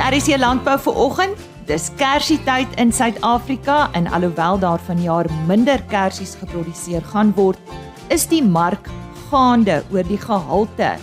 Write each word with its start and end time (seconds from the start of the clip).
In 0.00 0.14
RC 0.16 0.38
Landbou 0.40 0.78
vir 0.80 0.96
oggend, 0.96 1.40
dis 1.68 1.90
Kersietyd 2.00 2.70
in 2.80 2.88
Suid-Afrika 2.88 3.90
en 3.92 4.06
alhoewel 4.08 4.56
daar 4.62 4.80
vanjaar 4.86 5.28
minder 5.44 5.82
kersies 5.90 6.32
geproduseer 6.40 7.04
gaan 7.10 7.34
word, 7.36 7.60
is 8.08 8.24
die 8.30 8.40
mark 8.40 8.88
gaande 9.28 9.82
oor 9.92 10.08
die 10.08 10.16
gehalte 10.22 10.94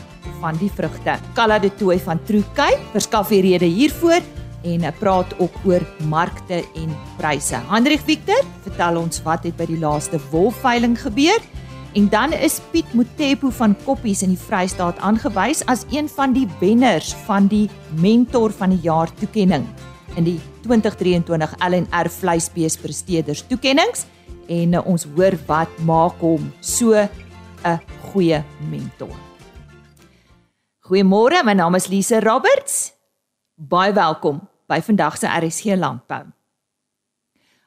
van 0.42 0.58
die 0.58 0.72
vrugte. 0.74 1.20
Kala 1.38 1.60
de 1.62 1.70
Tooi 1.78 2.00
van 2.02 2.18
Troekai 2.26 2.72
verskaf 2.96 3.30
die 3.30 3.44
rede 3.46 3.70
hiervoor 3.70 4.26
en 4.66 4.90
praat 4.98 5.38
ook 5.38 5.62
oor 5.70 5.86
markte 6.10 6.64
en 6.66 6.98
pryse. 7.22 7.62
Hendrik 7.70 8.02
Victor, 8.02 8.42
vertel 8.66 8.98
ons 8.98 9.22
wat 9.30 9.46
het 9.46 9.62
by 9.62 9.70
die 9.70 9.78
laaste 9.78 10.18
wolveiling 10.34 10.98
gebeur? 10.98 11.38
En 11.98 12.10
dan 12.10 12.34
is 12.34 12.60
Piet 12.72 12.94
Motepo 12.94 13.50
van 13.50 13.74
Koppies 13.82 14.20
in 14.22 14.30
die 14.30 14.38
Vrystaat 14.38 15.00
aangewys 15.02 15.64
as 15.66 15.82
een 15.90 16.06
van 16.14 16.36
die 16.36 16.46
wenners 16.60 17.16
van 17.26 17.48
die 17.50 17.66
Mentor 17.98 18.54
van 18.54 18.70
die 18.76 18.84
Jaar 18.84 19.10
toekenning 19.18 19.66
in 20.14 20.28
die 20.28 20.36
2023 20.62 21.56
LNR 21.58 22.10
vleisbeespresteerders 22.20 23.42
toekennings 23.50 24.06
en 24.46 24.78
uh, 24.78 24.84
ons 24.86 25.08
hoor 25.16 25.40
wat 25.50 25.74
maak 25.90 26.22
hom 26.22 26.52
so 26.62 26.94
'n 26.94 27.82
goeie 28.12 28.44
mentor. 28.70 29.18
Goeiemôre, 30.86 31.42
my 31.44 31.54
naam 31.54 31.76
is 31.76 31.88
Lise 31.88 32.20
Roberts. 32.20 32.94
Baie 33.56 33.94
welkom 33.94 34.48
by 34.68 34.82
vandag 34.82 35.18
se 35.18 35.26
RSG 35.26 35.74
Landbou. 35.74 36.30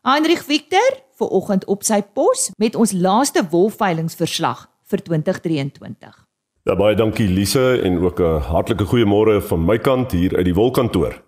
Heinrich 0.02 0.44
Victor 0.44 1.09
ver 1.20 1.28
oggend 1.36 1.68
op 1.68 1.84
sy 1.86 2.00
pos 2.16 2.48
met 2.56 2.76
ons 2.76 2.92
laaste 2.96 3.44
wolveilingsverslag 3.52 4.66
vir 4.90 5.04
2023. 5.06 6.16
Ja 6.68 6.76
baie 6.76 6.96
dankie 6.96 7.28
Lise 7.28 7.80
en 7.84 8.00
ook 8.04 8.20
'n 8.20 8.40
hartlike 8.52 8.84
goeiemôre 8.84 9.40
van 9.40 9.64
my 9.64 9.78
kant 9.78 10.12
hier 10.12 10.36
uit 10.36 10.44
die 10.44 10.54
wolkantoor. 10.54 11.22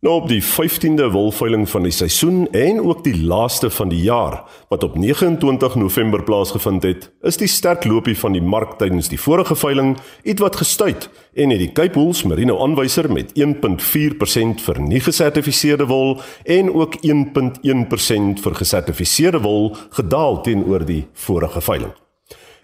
Nou 0.00 0.14
op 0.14 0.28
die 0.28 0.42
15de 0.42 1.10
wolveiling 1.10 1.64
van 1.68 1.82
die 1.82 1.92
seisoen 1.92 2.50
en 2.50 2.80
ook 2.80 3.00
die 3.04 3.24
laaste 3.24 3.70
van 3.70 3.88
die 3.88 4.02
jaar 4.02 4.44
wat 4.68 4.82
op 4.82 4.94
29 4.98 5.74
November 5.74 6.22
plaasgevind 6.22 6.82
het, 6.82 7.10
is 7.20 7.36
die 7.36 7.48
sterk 7.48 7.84
loopie 7.84 8.14
van 8.18 8.32
die 8.32 8.42
mark 8.42 8.76
tydens 8.78 9.10
die 9.10 9.18
vorige 9.18 9.56
veiling 9.56 9.96
ietwat 10.22 10.56
gestuit 10.62 11.10
en 11.34 11.50
het 11.50 11.58
die 11.58 11.72
Cape 11.72 11.98
Wool 11.98 12.14
Merino 12.30 12.62
aanwyser 12.62 13.12
met 13.12 13.34
1.4% 13.34 14.62
vir 14.70 14.80
nie 14.80 15.02
gesertifiseerde 15.02 15.90
wol 15.90 16.20
en 16.44 16.70
ook 16.70 17.00
1.1% 17.02 18.42
vir 18.46 18.60
gesertifiseerde 18.62 19.42
wol 19.42 19.74
gedaal 19.90 20.42
teenoor 20.46 20.86
die 20.86 21.06
vorige 21.12 21.60
veiling 21.60 21.96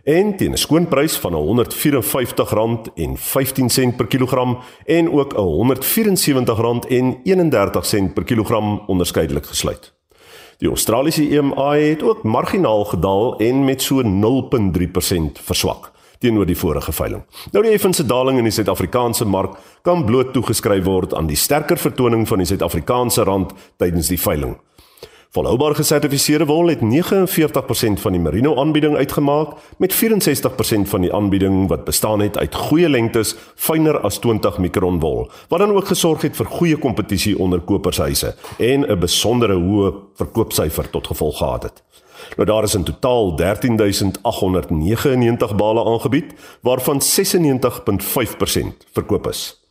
en 0.05 0.36
teen 0.36 0.52
'n 0.52 0.56
skoonprys 0.56 1.16
van 1.16 1.33
R154.15 1.33 3.97
per 3.97 4.06
kilogram 4.06 4.58
en 4.86 5.12
ook 5.12 5.33
R174.31 5.33 5.38
per 8.14 8.24
kilogram 8.24 8.83
onderskeidelik 8.86 9.46
gesluit. 9.46 9.94
Die 10.58 10.69
Australiese 10.69 11.28
EMA 11.28 11.74
het 11.74 12.02
ook 12.02 12.22
marginaal 12.22 12.84
gedaal 12.84 13.36
en 13.36 13.64
met 13.64 13.83
so 13.83 14.02
0.3% 14.02 15.41
verswak 15.42 15.92
teenoor 16.18 16.46
die 16.46 16.58
vorige 16.58 16.92
veiling. 16.92 17.22
Nou 17.52 17.64
die 17.64 17.72
effense 17.72 18.06
daling 18.06 18.39
in 18.39 18.48
die 18.48 18.52
Suid-Afrikaanse 18.52 19.24
mark 19.24 19.56
kan 19.83 20.05
bloot 20.05 20.33
toegeskryf 20.33 20.84
word 20.84 21.14
aan 21.14 21.27
die 21.27 21.36
sterker 21.36 21.77
vertoning 21.77 22.28
van 22.28 22.41
die 22.41 22.46
Suid-Afrikaanse 22.46 23.22
rand 23.22 23.52
tydens 23.77 24.08
die 24.08 24.20
veiling. 24.20 24.56
Volhoubaar 25.34 25.74
gesertifiseerde 25.74 26.46
wol 26.46 26.68
het 26.70 26.78
49% 26.78 26.82
van 28.00 28.12
die 28.14 28.20
merino 28.20 28.56
aanbieding 28.56 28.96
uitgemaak 28.96 29.48
met 29.82 29.94
64% 29.94 29.96
van 30.86 31.00
die 31.00 31.14
aanbieding 31.14 31.68
wat 31.68 31.84
bestaan 31.84 32.20
het 32.20 32.38
uit 32.38 32.54
goeie 32.54 32.88
lengtes 32.88 33.34
fyner 33.55 34.00
as 34.00 34.18
20 34.22 34.58
mikron 34.58 35.00
wol 35.02 35.30
wat 35.48 35.58
dan 35.58 35.74
ook 35.74 35.86
gesorg 35.90 36.22
het 36.22 36.36
vir 36.38 36.46
goeie 36.46 36.78
kompetisie 36.78 37.38
onder 37.38 37.60
kopershuise 37.60 38.34
en 38.58 38.86
'n 38.86 38.98
besondere 38.98 39.58
hoë 39.58 39.94
verkoopsyfer 40.14 40.90
tot 40.90 41.06
gevolg 41.06 41.39
gehad 41.39 41.62
het. 41.62 41.83
Nou 42.36 42.46
daar 42.46 42.62
is 42.62 42.74
in 42.74 42.84
totaal 42.84 43.34
13899 43.34 45.56
bale 45.56 45.84
aangebied 45.84 46.34
waarvan 46.61 47.02
96.5% 47.02 48.86
verkoop 48.92 49.28
is. 49.28 49.64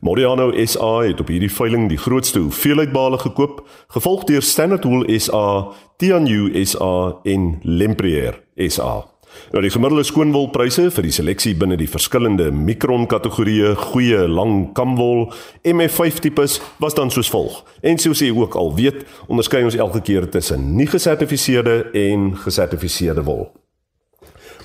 Moriano 0.00 0.50
SA 0.66 0.92
het 1.06 1.20
op 1.20 1.30
hierdie 1.32 1.52
veiling 1.52 1.88
die 1.88 2.00
grootste 2.00 2.42
hoeveelheid 2.44 2.92
bale 2.92 3.18
gekoop, 3.18 3.62
gevolg 3.94 4.24
deur 4.28 4.42
Standard 4.42 4.84
Wool 4.84 5.06
SA, 5.20 5.72
Tianyu 5.96 6.50
SA 6.64 7.20
en 7.24 7.58
Lempriere 7.62 8.42
SA. 8.68 9.04
Nou 9.52 9.62
die 9.62 9.70
gemiddelde 9.72 10.04
skoonwolpryse 10.06 10.88
vir 10.94 11.06
die 11.06 11.14
seleksie 11.14 11.54
binne 11.58 11.78
die 11.80 11.90
verskillende 11.90 12.48
mikron 12.54 13.06
kategorieë, 13.10 13.74
goeie 13.90 14.24
lang 14.30 14.70
kamwol, 14.76 15.28
MF5 15.66 16.22
tipes 16.24 16.58
was 16.82 16.96
dan 16.96 17.12
soos 17.12 17.30
volg. 17.32 17.60
En 17.82 18.00
soos 18.00 18.24
jy 18.24 18.32
ook 18.34 18.56
al 18.58 18.74
weet, 18.78 19.04
onderskei 19.28 19.64
ons 19.66 19.78
elke 19.78 20.02
keer 20.04 20.28
tussen 20.32 20.72
nie 20.76 20.88
gesertifiseerde 20.90 21.82
en 22.06 22.32
gesertifiseerde 22.46 23.24
wol. 23.26 23.48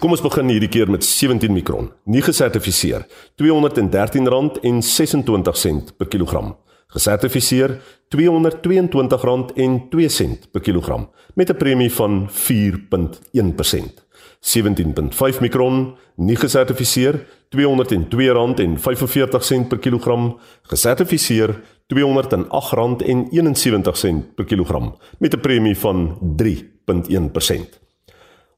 Kom 0.01 0.15
ons 0.15 0.23
begin 0.25 0.47
hierdie 0.49 0.71
keer 0.73 0.89
met 0.89 1.03
17 1.05 1.53
mikron, 1.53 1.91
nie 2.09 2.25
gesertifiseer, 2.25 3.03
R213.26 3.37 5.93
per 5.93 6.09
kilogram. 6.09 6.57
Gesertifiseer 6.89 7.77
R222.02 8.09 10.49
per 10.49 10.65
kilogram 10.65 11.05
met 11.35 11.49
'n 11.49 11.57
premie 11.57 11.93
van 11.93 12.29
4.1%. 12.29 14.05
17.5 14.41 15.39
mikron, 15.39 15.95
nie 16.15 16.35
gesertifiseer, 16.35 17.27
R202.45 17.55 19.67
per 19.67 19.79
kilogram, 19.79 20.39
gesertifiseer 20.63 21.61
R208.71 21.93 24.33
per 24.35 24.45
kilogram 24.45 24.95
met 25.19 25.33
'n 25.33 25.39
premie 25.39 25.77
van 25.77 26.17
3.1%. 26.35 27.80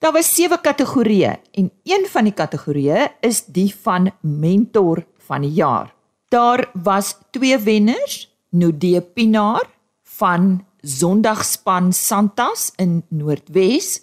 Daar 0.00 0.14
was 0.16 0.30
sewe 0.32 0.56
kategorieë 0.56 1.34
en 1.60 1.68
een 1.84 2.06
van 2.08 2.24
die 2.24 2.32
kategorieë 2.32 3.10
is 3.28 3.42
die 3.52 3.68
van 3.84 4.08
mentor 4.22 5.02
van 5.28 5.44
die 5.44 5.52
jaar. 5.58 5.92
Daar 6.32 6.70
was 6.72 7.12
twee 7.30 7.58
wenners, 7.58 8.24
Nodee 8.56 9.02
Pinaar 9.02 9.68
van 10.16 10.64
Sondagspan 10.80 11.92
Santas 11.92 12.70
in 12.76 13.02
Noordwes 13.08 14.00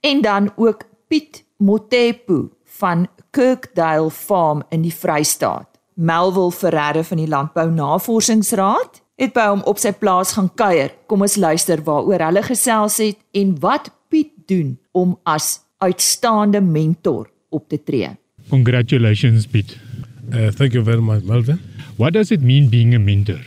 en 0.00 0.22
dan 0.22 0.52
ook 0.54 0.86
Piet 1.08 1.42
Motepo 1.56 2.52
van 2.78 3.08
Kirkdale 3.30 4.10
Farm 4.10 4.62
in 4.70 4.86
die 4.86 4.94
Vrystaat. 4.94 5.77
Melville 5.98 6.52
Ferreira 6.52 7.02
van 7.02 7.18
die 7.18 7.26
Landbou 7.26 7.70
Navorsingsraad 7.74 9.00
het 9.18 9.32
by 9.34 9.48
hom 9.50 9.64
op 9.66 9.80
sy 9.82 9.90
plaas 9.98 10.36
gaan 10.36 10.46
kuier. 10.54 10.92
Kom 11.10 11.24
ons 11.26 11.34
luister 11.42 11.82
waaroor 11.82 12.22
hulle 12.28 12.42
gesels 12.46 13.00
het 13.02 13.18
en 13.34 13.56
wat 13.58 13.90
Piet 14.08 14.30
doen 14.46 14.76
om 14.94 15.16
as 15.26 15.58
uitstaande 15.82 16.60
mentor 16.62 17.26
op 17.50 17.66
te 17.68 17.80
tree. 17.82 18.12
Congratulations 18.48 19.46
Piet. 19.50 19.74
Uh, 20.30 20.48
thank 20.54 20.72
you 20.72 20.84
very 20.84 21.02
much 21.02 21.24
Melvin. 21.24 21.58
What 21.96 22.14
does 22.14 22.30
it 22.30 22.40
mean 22.40 22.68
being 22.70 22.94
a 22.94 22.98
mentor? 22.98 23.40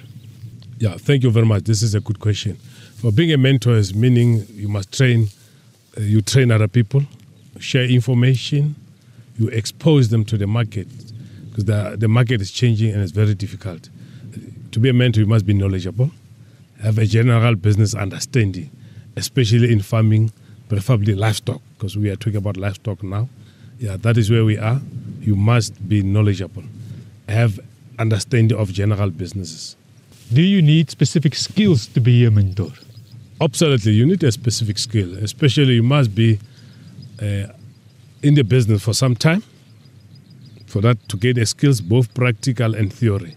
Yeah, 0.77 0.98
thank 0.98 1.24
you 1.24 1.31
very 1.31 1.48
much. 1.48 1.63
This 1.63 1.81
is 1.81 1.95
a 1.95 2.00
good 2.00 2.19
question. 2.19 2.57
For 3.00 3.13
being 3.13 3.31
a 3.31 3.38
mentor 3.38 3.77
is 3.77 3.94
meaning 3.95 4.45
you 4.53 4.68
must 4.68 4.92
train 4.92 5.30
uh, 5.98 6.03
you 6.03 6.21
train 6.21 6.51
other 6.51 6.68
people, 6.68 7.01
share 7.59 7.86
information, 7.86 8.75
you 9.39 9.48
expose 9.48 10.09
them 10.09 10.25
to 10.25 10.38
the 10.38 10.48
market 10.48 10.88
because 11.51 11.65
the, 11.65 11.98
the 11.98 12.07
market 12.07 12.42
is 12.42 12.50
changing 12.50 12.94
and 12.94 13.01
it's 13.03 13.12
very 13.12 13.36
difficult. 13.36 13.89
To 14.71 14.80
be 14.80 14.88
a 14.88 14.94
mentor, 14.94 15.19
you 15.19 15.25
must 15.25 15.45
be 15.45 15.53
knowledgeable, 15.53 16.12
have 16.81 16.98
a 16.98 17.06
general 17.06 17.56
business 17.56 17.94
understanding, 17.94 18.71
especially 19.18 19.71
in 19.71 19.81
farming, 19.81 20.31
preferably 20.69 21.13
livestock, 21.13 21.62
because 21.77 21.98
we 21.98 22.09
are 22.09 22.15
talking 22.15 22.38
about 22.38 22.56
livestock 22.56 23.03
now. 23.03 23.27
Yeah, 23.80 23.98
that 23.98 24.18
is 24.18 24.31
where 24.31 24.45
we 24.45 24.57
are. 24.57 24.80
You 25.19 25.36
must 25.36 25.89
be 25.89 26.01
knowledgeable, 26.01 26.63
have 27.27 27.59
understanding 28.00 28.57
of 28.57 28.71
general 28.71 29.09
businesses. 29.09 29.75
Do 30.31 30.42
you 30.42 30.62
need 30.62 30.89
specific 30.89 31.36
skills 31.36 31.88
to 31.88 32.00
be 32.00 32.24
a 32.24 32.31
mentor? 32.31 32.71
Absolutely, 33.42 33.92
you 33.92 34.06
need 34.06 34.24
a 34.24 34.31
specific 34.31 34.77
skill, 34.77 35.18
especially 35.18 35.74
you 35.74 35.83
must 35.83 36.15
be 36.15 36.39
uh, 37.21 37.48
in 38.24 38.36
the 38.36 38.44
business 38.44 38.81
for 38.81 38.94
some 38.94 39.15
time 39.15 39.44
for 40.71 40.81
that 40.81 41.09
to 41.09 41.18
get 41.18 41.35
the 41.35 41.45
skills, 41.45 41.81
both 41.81 42.13
practical 42.13 42.75
and 42.75 42.91
theory, 42.94 43.35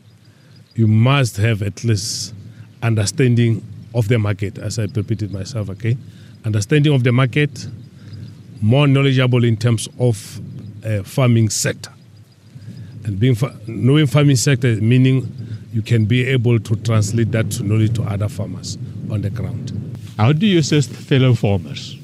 you 0.74 0.86
must 0.86 1.36
have 1.38 1.62
at 1.62 1.84
least 1.84 2.34
understanding 2.82 3.62
of 3.94 4.08
the 4.08 4.18
market, 4.18 4.58
as 4.58 4.78
I 4.78 4.82
repeated 4.84 5.32
myself 5.32 5.70
okay 5.70 5.96
Understanding 6.44 6.92
of 6.92 7.04
the 7.04 7.12
market, 7.12 7.66
more 8.60 8.86
knowledgeable 8.86 9.44
in 9.44 9.56
terms 9.56 9.88
of 9.98 10.40
uh, 10.84 11.02
farming 11.02 11.48
sector. 11.48 11.90
And 13.04 13.18
being 13.18 13.34
fa- 13.34 13.58
knowing 13.66 14.06
farming 14.06 14.36
sector 14.36 14.76
meaning 14.76 15.32
you 15.72 15.80
can 15.80 16.04
be 16.04 16.26
able 16.26 16.58
to 16.60 16.76
translate 16.76 17.32
that 17.32 17.50
to 17.52 17.62
knowledge 17.62 17.94
to 17.94 18.02
other 18.02 18.28
farmers 18.28 18.76
on 19.10 19.22
the 19.22 19.30
ground. 19.30 19.72
How 20.18 20.32
do 20.32 20.46
you 20.46 20.58
assist 20.58 20.90
fellow 20.90 21.34
farmers? 21.34 21.96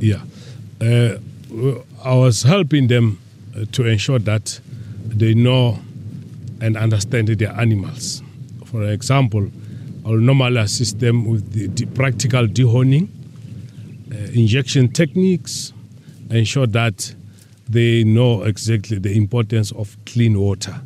Yeah. 0.00 0.22
Uh, 0.80 1.18
I 2.04 2.14
was 2.14 2.42
helping 2.42 2.88
them 2.88 3.20
to 3.72 3.86
ensure 3.86 4.18
that 4.20 4.60
they 5.06 5.34
know 5.34 5.78
and 6.60 6.76
understand 6.76 7.28
their 7.28 7.52
animals. 7.52 8.22
For 8.66 8.84
example, 8.84 9.50
I'll 10.04 10.16
normally 10.16 10.58
assist 10.58 10.98
them 11.00 11.26
with 11.26 11.52
the, 11.52 11.86
practical 11.86 12.46
dehoning, 12.46 13.08
uh, 14.12 14.16
injection 14.32 14.92
techniques, 14.92 15.72
ensure 16.30 16.66
that 16.68 17.14
they 17.68 18.04
know 18.04 18.42
exactly 18.42 18.98
the 18.98 19.16
importance 19.16 19.72
of 19.72 19.96
clean 20.06 20.38
water. 20.38 20.80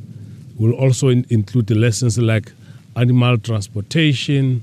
We'll 0.58 0.74
also 0.74 1.08
in, 1.08 1.26
include 1.30 1.66
the 1.66 1.74
lessons 1.74 2.18
like 2.18 2.52
animal 2.96 3.38
transportation. 3.38 4.62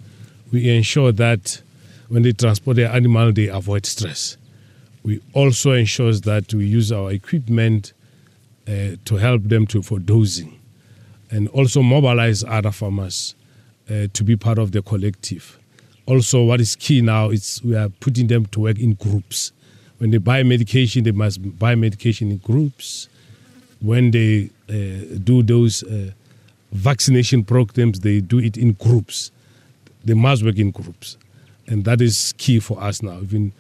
We 0.52 0.70
ensure 0.70 1.12
that 1.14 1.62
when 2.10 2.24
they 2.24 2.34
transport 2.34 2.78
their 2.78 2.92
animal, 2.92 3.32
they 3.32 3.48
avoid 3.48 3.86
stress. 3.86 4.38
We 5.04 5.22
also 5.34 5.72
ensure 5.72 6.14
that 6.14 6.54
we 6.54 6.66
use 6.66 6.92
our 6.92 7.12
equipment 7.12 7.94
uh, 8.68 8.98
to 9.06 9.16
help 9.16 9.44
them 9.44 9.66
to 9.68 9.82
for 9.82 10.00
dosing, 10.00 10.60
and 11.32 11.48
also 11.50 11.82
mobilize 11.82 12.44
other 12.44 12.72
farmers 12.72 13.36
uh, 13.90 14.08
to 14.14 14.24
be 14.24 14.36
part 14.36 14.60
of 14.60 14.72
the 14.72 14.82
collective. 14.82 15.58
Also, 16.06 16.44
what 16.44 16.62
is 16.62 16.76
key 16.76 17.02
now 17.02 17.30
is 17.30 17.62
we 17.64 17.76
are 17.76 17.90
putting 18.00 18.28
them 18.28 18.46
to 18.48 18.62
work 18.62 18.80
in 18.80 18.94
groups. 18.94 19.52
When 19.98 20.12
they 20.12 20.18
buy 20.18 20.44
medication, 20.44 21.04
they 21.04 21.12
must 21.12 21.60
buy 21.60 21.76
medication 21.76 22.32
in 22.32 22.38
groups. 22.38 23.08
When 23.82 24.12
they 24.12 24.50
uh, 24.70 25.18
do 25.24 25.42
those 25.42 25.84
uh, 25.84 26.12
vaccination 26.72 27.44
programs, 27.44 28.00
they 28.00 28.20
do 28.20 28.40
it 28.40 28.58
in 28.58 28.74
groups. 28.74 29.32
They 30.04 30.14
must 30.14 30.44
work 30.44 30.58
in 30.58 30.72
groups, 30.72 31.18
and 31.68 31.86
that 31.86 32.02
is 32.02 32.34
key 32.38 32.60
for 32.60 32.82
us 32.82 33.02
now. 33.02 33.20
Even 33.22 33.52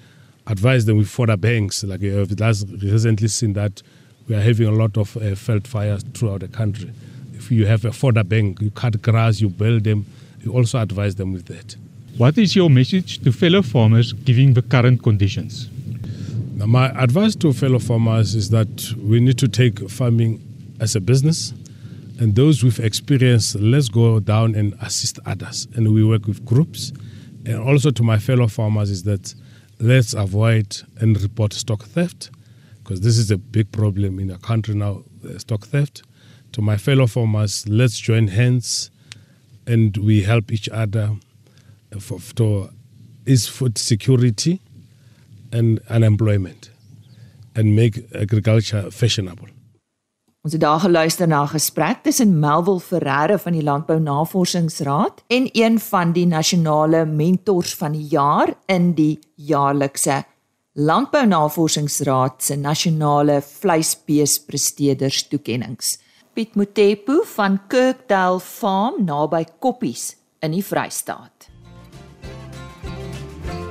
advise 0.47 0.85
them 0.85 0.97
with 0.97 1.09
further 1.09 1.37
banks, 1.37 1.83
like 1.83 2.01
you 2.01 2.13
have 2.15 2.31
recently 2.81 3.27
seen 3.27 3.53
that 3.53 3.81
we 4.27 4.35
are 4.35 4.41
having 4.41 4.67
a 4.67 4.71
lot 4.71 4.97
of 4.97 5.15
uh, 5.17 5.35
felt 5.35 5.67
fires 5.67 6.03
throughout 6.13 6.41
the 6.41 6.47
country. 6.47 6.91
If 7.33 7.51
you 7.51 7.65
have 7.65 7.85
a 7.85 7.91
fodder 7.91 8.23
bank, 8.23 8.61
you 8.61 8.71
cut 8.71 9.01
grass, 9.01 9.41
you 9.41 9.49
build 9.49 9.83
them, 9.83 10.05
you 10.41 10.53
also 10.53 10.79
advise 10.79 11.15
them 11.15 11.33
with 11.33 11.45
that. 11.45 11.75
What 12.17 12.37
is 12.37 12.55
your 12.55 12.69
message 12.69 13.19
to 13.23 13.31
fellow 13.31 13.61
farmers 13.61 14.13
given 14.13 14.53
the 14.53 14.61
current 14.61 15.01
conditions? 15.01 15.69
Now, 16.55 16.65
my 16.65 16.89
advice 17.01 17.35
to 17.37 17.53
fellow 17.53 17.79
farmers 17.79 18.35
is 18.35 18.49
that 18.49 18.93
we 18.97 19.19
need 19.19 19.37
to 19.39 19.47
take 19.47 19.89
farming 19.89 20.41
as 20.79 20.95
a 20.95 21.01
business, 21.01 21.53
and 22.19 22.35
those 22.35 22.63
with 22.63 22.79
experience, 22.79 23.55
let's 23.55 23.89
go 23.89 24.19
down 24.19 24.53
and 24.53 24.75
assist 24.81 25.17
others. 25.25 25.67
And 25.73 25.91
we 25.91 26.03
work 26.03 26.27
with 26.27 26.45
groups. 26.45 26.93
And 27.47 27.57
also 27.57 27.89
to 27.89 28.03
my 28.03 28.19
fellow 28.19 28.47
farmers 28.47 28.91
is 28.91 29.01
that 29.03 29.33
let's 29.81 30.13
avoid 30.13 30.81
and 30.97 31.19
report 31.21 31.53
stock 31.53 31.83
theft 31.83 32.29
because 32.83 33.01
this 33.01 33.17
is 33.17 33.31
a 33.31 33.37
big 33.37 33.71
problem 33.71 34.19
in 34.19 34.31
our 34.31 34.37
country 34.37 34.75
now 34.75 35.03
uh, 35.25 35.37
stock 35.37 35.65
theft. 35.65 36.03
To 36.53 36.61
my 36.61 36.77
fellow 36.77 37.07
farmers, 37.07 37.67
let's 37.67 37.99
join 37.99 38.27
hands 38.27 38.91
and 39.65 39.95
we 39.97 40.23
help 40.23 40.51
each 40.51 40.69
other 40.69 41.15
for, 41.99 42.19
for 42.19 42.69
is 43.25 43.47
food 43.47 43.77
security 43.77 44.61
and 45.51 45.79
unemployment 45.89 46.69
and 47.55 47.75
make 47.75 48.03
agriculture 48.15 48.89
fashionable. 48.91 49.47
Ons 50.41 50.55
het 50.55 50.61
daar 50.61 50.79
geluister 50.79 51.27
na 51.27 51.43
'n 51.43 51.47
gesprek 51.47 51.97
tussen 52.03 52.39
Melville 52.39 52.79
Ferreira 52.79 53.37
van 53.37 53.51
die 53.51 53.63
Landbou 53.63 53.99
Navorsingsraad 53.99 55.23
en 55.27 55.49
een 55.51 55.79
van 55.79 56.11
die 56.11 56.25
nasionale 56.25 57.05
mentors 57.05 57.75
van 57.75 57.91
die 57.91 58.07
jaar 58.07 58.53
in 58.65 58.93
die 58.93 59.19
jaarlikse 59.35 60.23
Landbou 60.73 61.27
Navorsingsraad 61.27 62.43
se 62.43 62.55
nasionale 62.55 63.41
vleisbeespresteerders 63.41 65.27
toekenninge. 65.27 65.97
Piet 66.33 66.55
Motepo 66.55 67.21
van 67.23 67.59
Kirkdale 67.67 68.39
Farm 68.39 69.05
naby 69.05 69.45
Koppies 69.59 70.15
in 70.39 70.51
die 70.51 70.65
Vrystaat. 70.65 71.49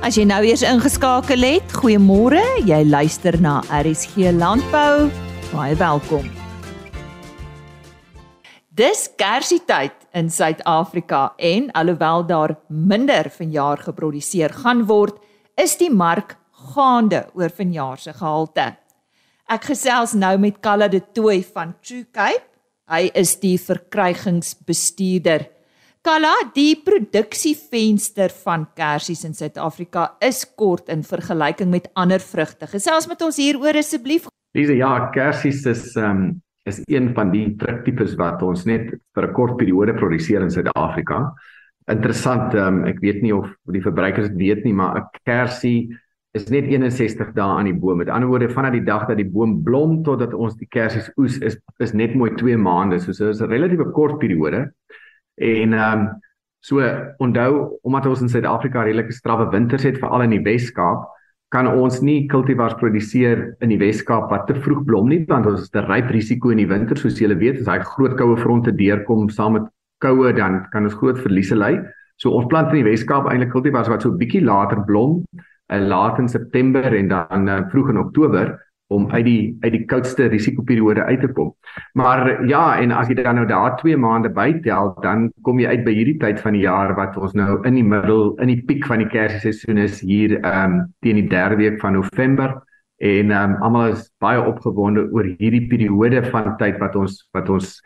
As 0.01 0.15
jy 0.15 0.23
nou 0.23 0.43
eers 0.43 0.61
ingeskakel 0.61 1.41
het, 1.41 1.71
goeiemôre. 1.71 2.63
Jy 2.65 2.83
luister 2.85 3.41
na 3.41 3.59
RSG 3.69 4.15
Landbou. 4.31 5.09
Baie 5.51 5.75
welkom. 5.75 6.40
Dis 8.81 9.11
Kersietyd 9.13 10.07
in 10.17 10.31
Suid-Afrika 10.33 11.35
en 11.37 11.67
alhoewel 11.77 12.23
daar 12.25 12.55
minder 12.67 13.27
vanjaar 13.29 13.77
geproduseer 13.77 14.55
gaan 14.63 14.87
word, 14.89 15.19
is 15.53 15.75
die 15.77 15.91
mark 15.93 16.33
gaande 16.71 17.19
oor 17.37 17.53
vanjaar 17.53 18.01
se 18.01 18.15
gehalte. 18.15 18.65
Ek 19.53 19.69
gesels 19.69 20.15
nou 20.17 20.33
met 20.41 20.57
Kalla 20.65 20.89
de 20.89 21.03
Tooi 21.13 21.43
van 21.43 21.75
True 21.83 22.07
Cape. 22.09 22.47
Hy 22.89 23.11
is 23.21 23.35
die 23.43 23.59
verkrygingsbestuurder. 23.61 25.45
Kalla, 26.01 26.33
die 26.55 26.73
produksievenster 26.81 28.33
van 28.41 28.65
kersies 28.73 29.27
in 29.29 29.37
Suid-Afrika 29.37 30.15
is 30.25 30.41
kort 30.57 30.89
in 30.89 31.05
vergelyking 31.05 31.69
met 31.69 31.91
ander 31.93 32.23
vrugte. 32.23 32.65
Gesels 32.71 33.05
met 33.11 33.21
ons 33.21 33.37
hieroor 33.37 33.77
asseblief. 33.77 34.31
Dis 34.57 34.73
ja, 34.73 34.95
kersies 35.13 35.67
is 35.69 35.91
ehm 35.99 36.31
um, 36.31 36.31
is 36.69 36.81
een 36.85 37.13
van 37.13 37.31
die 37.31 37.55
druktipes 37.57 38.15
wat 38.19 38.41
ons 38.45 38.65
net 38.65 38.93
vir 39.15 39.27
'n 39.27 39.33
kort 39.33 39.57
periode 39.57 39.93
produseer 39.93 40.41
in 40.41 40.51
Suid-Afrika. 40.51 41.33
Interessant, 41.89 42.53
um, 42.53 42.85
ek 42.85 42.99
weet 42.99 43.21
nie 43.21 43.33
of 43.33 43.49
die 43.65 43.81
verbruikers 43.81 44.29
dit 44.29 44.37
weet 44.37 44.63
nie, 44.63 44.73
maar 44.73 44.97
'n 44.97 45.07
kersie 45.25 45.97
is 46.33 46.49
net 46.49 46.65
61 46.65 47.33
dae 47.33 47.57
aan 47.57 47.65
die 47.65 47.73
boom. 47.73 47.97
Met 47.97 48.09
ander 48.09 48.29
woorde, 48.29 48.49
vanaf 48.49 48.71
die 48.71 48.83
dag 48.83 49.07
dat 49.07 49.17
die 49.17 49.29
boom 49.29 49.63
blom 49.63 50.03
totdat 50.03 50.33
ons 50.33 50.55
die 50.55 50.67
kersies 50.67 51.11
oes 51.17 51.37
is 51.39 51.57
is 51.79 51.93
net 51.93 52.15
mooi 52.15 52.31
2 52.35 52.57
maande. 52.57 52.99
So 52.99 53.11
dit 53.11 53.35
is 53.35 53.41
'n 53.41 53.49
relatief 53.49 53.91
kort 53.93 54.19
periode. 54.19 54.71
En 55.35 55.73
ehm 55.73 55.99
um, 55.99 56.21
so 56.59 56.79
onthou 57.17 57.79
omdat 57.81 58.05
ons 58.05 58.21
in 58.21 58.29
Suid-Afrika 58.29 58.83
redelike 58.83 59.11
strawwe 59.11 59.49
winters 59.49 59.83
het 59.83 59.97
veral 59.97 60.21
in 60.21 60.29
die 60.29 60.43
Wes-Kaap, 60.43 61.09
kan 61.51 61.67
ons 61.67 61.99
nie 62.01 62.27
kultivars 62.31 62.77
produseer 62.79 63.41
in 63.61 63.73
die 63.73 63.79
Wes-Kaap 63.81 64.29
wat 64.31 64.47
te 64.47 64.55
vroeg 64.55 64.85
blom 64.87 65.09
nie 65.11 65.25
want 65.27 65.49
ons 65.51 65.67
het 65.67 65.75
'n 65.75 65.87
ryp 65.89 66.11
risiko 66.15 66.49
in 66.49 66.57
die 66.63 66.67
winter 66.67 66.97
soos 66.97 67.19
julle 67.19 67.35
weet, 67.35 67.59
as 67.59 67.67
hy 67.67 67.79
groot 67.79 68.15
koue 68.17 68.37
fronte 68.37 68.71
deurkom 68.71 69.29
saam 69.29 69.53
met 69.53 69.67
koue 69.99 70.33
dan 70.33 70.65
kan 70.71 70.83
ons 70.83 70.95
groot 70.95 71.17
verliese 71.19 71.55
ly. 71.55 71.79
So 72.17 72.31
ons 72.31 72.47
plant 72.47 72.71
in 72.71 72.83
die 72.83 72.89
Wes-Kaap 72.89 73.27
eintlik 73.27 73.51
kultivars 73.51 73.89
wat 73.89 74.01
so 74.01 74.11
bietjie 74.11 74.43
later 74.45 74.81
blom 74.85 75.25
uh, 75.71 75.79
laat 75.79 76.19
in 76.19 76.27
September 76.27 76.85
en 76.85 77.07
dan 77.07 77.49
uh, 77.49 77.61
vroeg 77.69 77.89
in 77.89 77.97
Oktober 77.97 78.59
om 78.91 79.07
uit 79.11 79.23
die 79.25 79.43
uit 79.63 79.71
die 79.75 79.83
koudste 79.89 80.27
risikoperiode 80.31 81.03
uit 81.07 81.21
te 81.23 81.29
kom. 81.35 81.53
Maar 81.97 82.43
ja, 82.49 82.63
en 82.81 82.91
as 82.95 83.07
jy 83.09 83.15
dan 83.21 83.39
nou 83.39 83.45
daar 83.47 83.77
2 83.79 83.97
maande 83.97 84.31
bytel, 84.35 84.91
dan 85.05 85.29
kom 85.47 85.61
jy 85.61 85.71
uit 85.71 85.85
by 85.85 85.93
hierdie 85.95 86.17
tyd 86.19 86.41
van 86.43 86.57
die 86.57 86.65
jaar 86.65 86.93
wat 86.97 87.15
ons 87.17 87.35
nou 87.37 87.61
in 87.67 87.79
die 87.79 87.85
middel 87.87 88.33
in 88.43 88.51
die 88.51 88.59
piek 88.67 88.85
van 88.89 89.03
die 89.03 89.09
Kersseisoen 89.11 89.79
is 89.81 90.01
hier 90.03 90.37
ehm 90.41 90.81
um, 90.81 90.83
teen 91.05 91.21
die 91.21 91.29
derde 91.31 91.59
week 91.61 91.79
van 91.83 91.95
November 91.99 92.59
en 93.01 93.31
ehm 93.31 93.55
um, 93.55 93.57
almal 93.63 93.95
is 93.95 94.09
baie 94.21 94.41
opgewonde 94.41 95.07
oor 95.15 95.31
hierdie 95.39 95.67
periode 95.71 96.23
van 96.29 96.55
tyd 96.59 96.79
wat 96.83 96.95
ons 96.99 97.21
wat 97.33 97.49
ons 97.49 97.79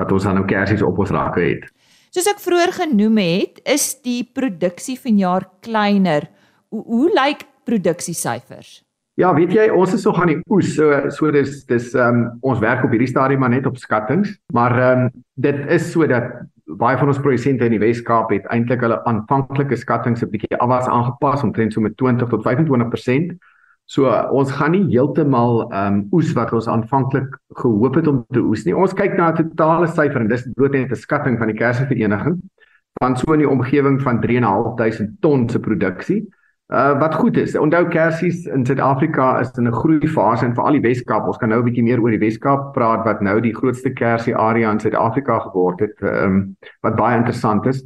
wat 0.00 0.12
ons 0.12 0.26
aan 0.26 0.38
nou 0.40 0.46
Kerssies 0.48 0.84
op 0.84 0.98
ons 0.98 1.12
rakke 1.12 1.42
het. 1.44 1.64
Soos 2.10 2.26
ek 2.26 2.40
vroeër 2.42 2.72
genoem 2.74 3.20
het, 3.22 3.60
is 3.68 3.92
die 4.02 4.24
produksie 4.24 4.96
vanjaar 4.98 5.46
kleiner. 5.62 6.26
Hoe, 6.72 6.82
hoe 6.82 7.10
lyk 7.14 7.44
produksiesyfers? 7.68 8.80
Ja, 9.20 9.34
weet 9.36 9.50
jy, 9.52 9.66
ons 9.68 9.92
is 9.92 10.04
nog 10.06 10.16
aan 10.22 10.30
die 10.30 10.38
oes. 10.48 10.70
So 10.78 11.10
so 11.12 11.28
dis 11.34 11.58
dis 11.68 11.90
ehm 11.92 12.22
um, 12.22 12.38
ons 12.52 12.60
werk 12.62 12.86
op 12.86 12.94
hierdie 12.94 13.10
stadium 13.10 13.42
maar 13.44 13.52
net 13.52 13.66
op 13.68 13.76
skattings, 13.76 14.32
maar 14.54 14.72
ehm 14.78 15.02
um, 15.02 15.10
dit 15.44 15.58
is 15.76 15.90
sodat 15.92 16.30
baie 16.80 16.96
van 16.96 17.10
ons 17.10 17.20
produsente 17.20 17.66
in 17.66 17.74
die 17.74 17.82
Wes-Kaap 17.82 18.30
het 18.32 18.46
eintlik 18.54 18.80
hulle 18.86 19.00
aanvanklike 19.10 19.76
skattings 19.76 20.24
'n 20.24 20.30
bietjie 20.32 20.56
afwas 20.56 20.88
aangepas 20.88 21.44
omtrent 21.44 21.72
so 21.72 21.84
met 21.84 21.96
20 22.00 22.32
tot 22.32 22.46
25%. 22.46 23.36
So 23.84 24.08
ons 24.08 24.52
gaan 24.56 24.72
nie 24.72 24.86
heeltemal 24.88 25.66
ehm 25.68 26.00
um, 26.00 26.00
oes 26.16 26.32
wat 26.32 26.56
ons 26.56 26.68
aanvanklik 26.68 27.36
gehoop 27.60 28.00
het 28.00 28.06
om 28.06 28.24
te 28.32 28.40
oes 28.40 28.64
nie. 28.64 28.76
Ons 28.76 28.94
kyk 28.94 29.18
na 29.18 29.32
'n 29.32 29.36
totale 29.36 29.86
syfer 29.86 30.20
en 30.20 30.28
dis 30.28 30.48
bloot 30.54 30.72
net 30.72 30.90
'n 30.90 30.96
skatting 30.96 31.38
van 31.38 31.52
die 31.52 31.60
Kersvereniging 31.60 32.40
van 33.02 33.16
so 33.16 33.32
in 33.32 33.44
die 33.44 33.52
omgewing 33.56 34.00
van 34.00 34.20
3.500 34.20 35.20
ton 35.20 35.48
se 35.48 35.60
produksie. 35.60 36.24
Uh 36.70 36.98
wat 36.98 37.14
goed 37.14 37.36
is. 37.36 37.56
Onthou 37.58 37.88
kersies 37.88 38.44
in 38.46 38.66
Suid-Afrika 38.66 39.40
is 39.40 39.50
in 39.58 39.66
'n 39.66 39.72
groei 39.72 40.08
fase 40.08 40.44
en 40.44 40.54
veral 40.54 40.72
die 40.72 40.80
Wes-Kaap. 40.80 41.26
Ons 41.26 41.36
kan 41.36 41.48
nou 41.48 41.58
'n 41.60 41.64
bietjie 41.64 41.82
meer 41.82 42.00
oor 42.00 42.10
die 42.10 42.18
Wes-Kaap 42.18 42.72
praat 42.72 43.04
wat 43.04 43.20
nou 43.20 43.40
die 43.40 43.54
grootste 43.54 43.90
kersie 43.90 44.36
area 44.36 44.70
in 44.70 44.78
Suid-Afrika 44.78 45.38
geword 45.38 45.80
het. 45.80 45.98
Ehm 46.02 46.24
um, 46.24 46.56
wat 46.82 46.96
baie 46.96 47.16
interessant 47.16 47.66
is. 47.66 47.82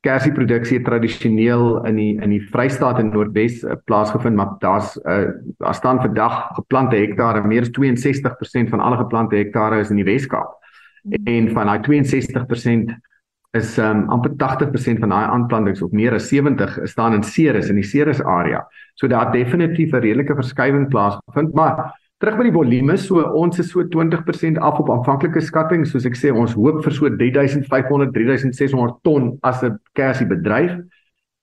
Kersieproduksie 0.00 0.78
het 0.78 0.86
tradisioneel 0.86 1.84
in 1.86 1.96
die 1.96 2.22
in 2.22 2.30
die 2.30 2.40
Vrystaat 2.40 2.98
en 2.98 3.10
Noordwes 3.10 3.64
uh, 3.64 3.72
plaasgevind, 3.84 4.36
maar 4.36 4.56
daar's 4.58 4.96
uh 5.04 5.28
daar 5.58 5.74
staan 5.74 6.00
vandag 6.00 6.54
geplante 6.54 6.96
hektare, 6.96 7.44
meer 7.46 7.60
as 7.60 7.70
62% 7.70 8.70
van 8.70 8.80
alle 8.80 8.96
geplante 8.96 9.36
hektare 9.36 9.78
is 9.78 9.90
in 9.90 9.96
die 9.96 10.08
Wes-Kaap. 10.08 10.56
En 11.24 11.50
van 11.50 11.66
daai 11.66 11.80
62% 11.80 12.96
is 13.52 13.78
um 13.78 14.06
amper 14.08 14.32
80% 14.40 15.00
van 15.04 15.12
daai 15.12 15.26
aanplantings 15.28 15.82
of 15.84 15.92
meer 15.92 16.14
as 16.16 16.28
70 16.28 16.78
staan 16.88 17.14
in 17.14 17.22
Ceres 17.22 17.68
in 17.68 17.76
die 17.76 17.84
Ceres 17.84 18.22
area. 18.24 18.62
So 18.94 19.08
daar 19.08 19.32
definitief 19.32 19.92
'n 19.92 20.00
redelike 20.00 20.34
verskywing 20.34 20.88
plaasgevind, 20.88 21.54
maar 21.54 21.92
terug 22.18 22.36
by 22.36 22.44
die 22.44 22.52
volume, 22.52 22.96
so 22.96 23.20
ons 23.20 23.58
is 23.58 23.70
so 23.70 23.84
20% 23.84 24.58
af 24.58 24.78
op 24.78 24.90
aanvanklike 24.90 25.40
skatting, 25.40 25.86
soos 25.86 26.06
ek 26.06 26.16
sê 26.16 26.32
ons 26.32 26.54
hoop 26.54 26.84
vir 26.84 26.92
so 26.92 27.08
3500 27.08 28.12
3600 28.12 28.96
ton 29.02 29.38
as 29.42 29.62
'n 29.62 29.78
kersie 29.92 30.26
bedryf. 30.26 30.72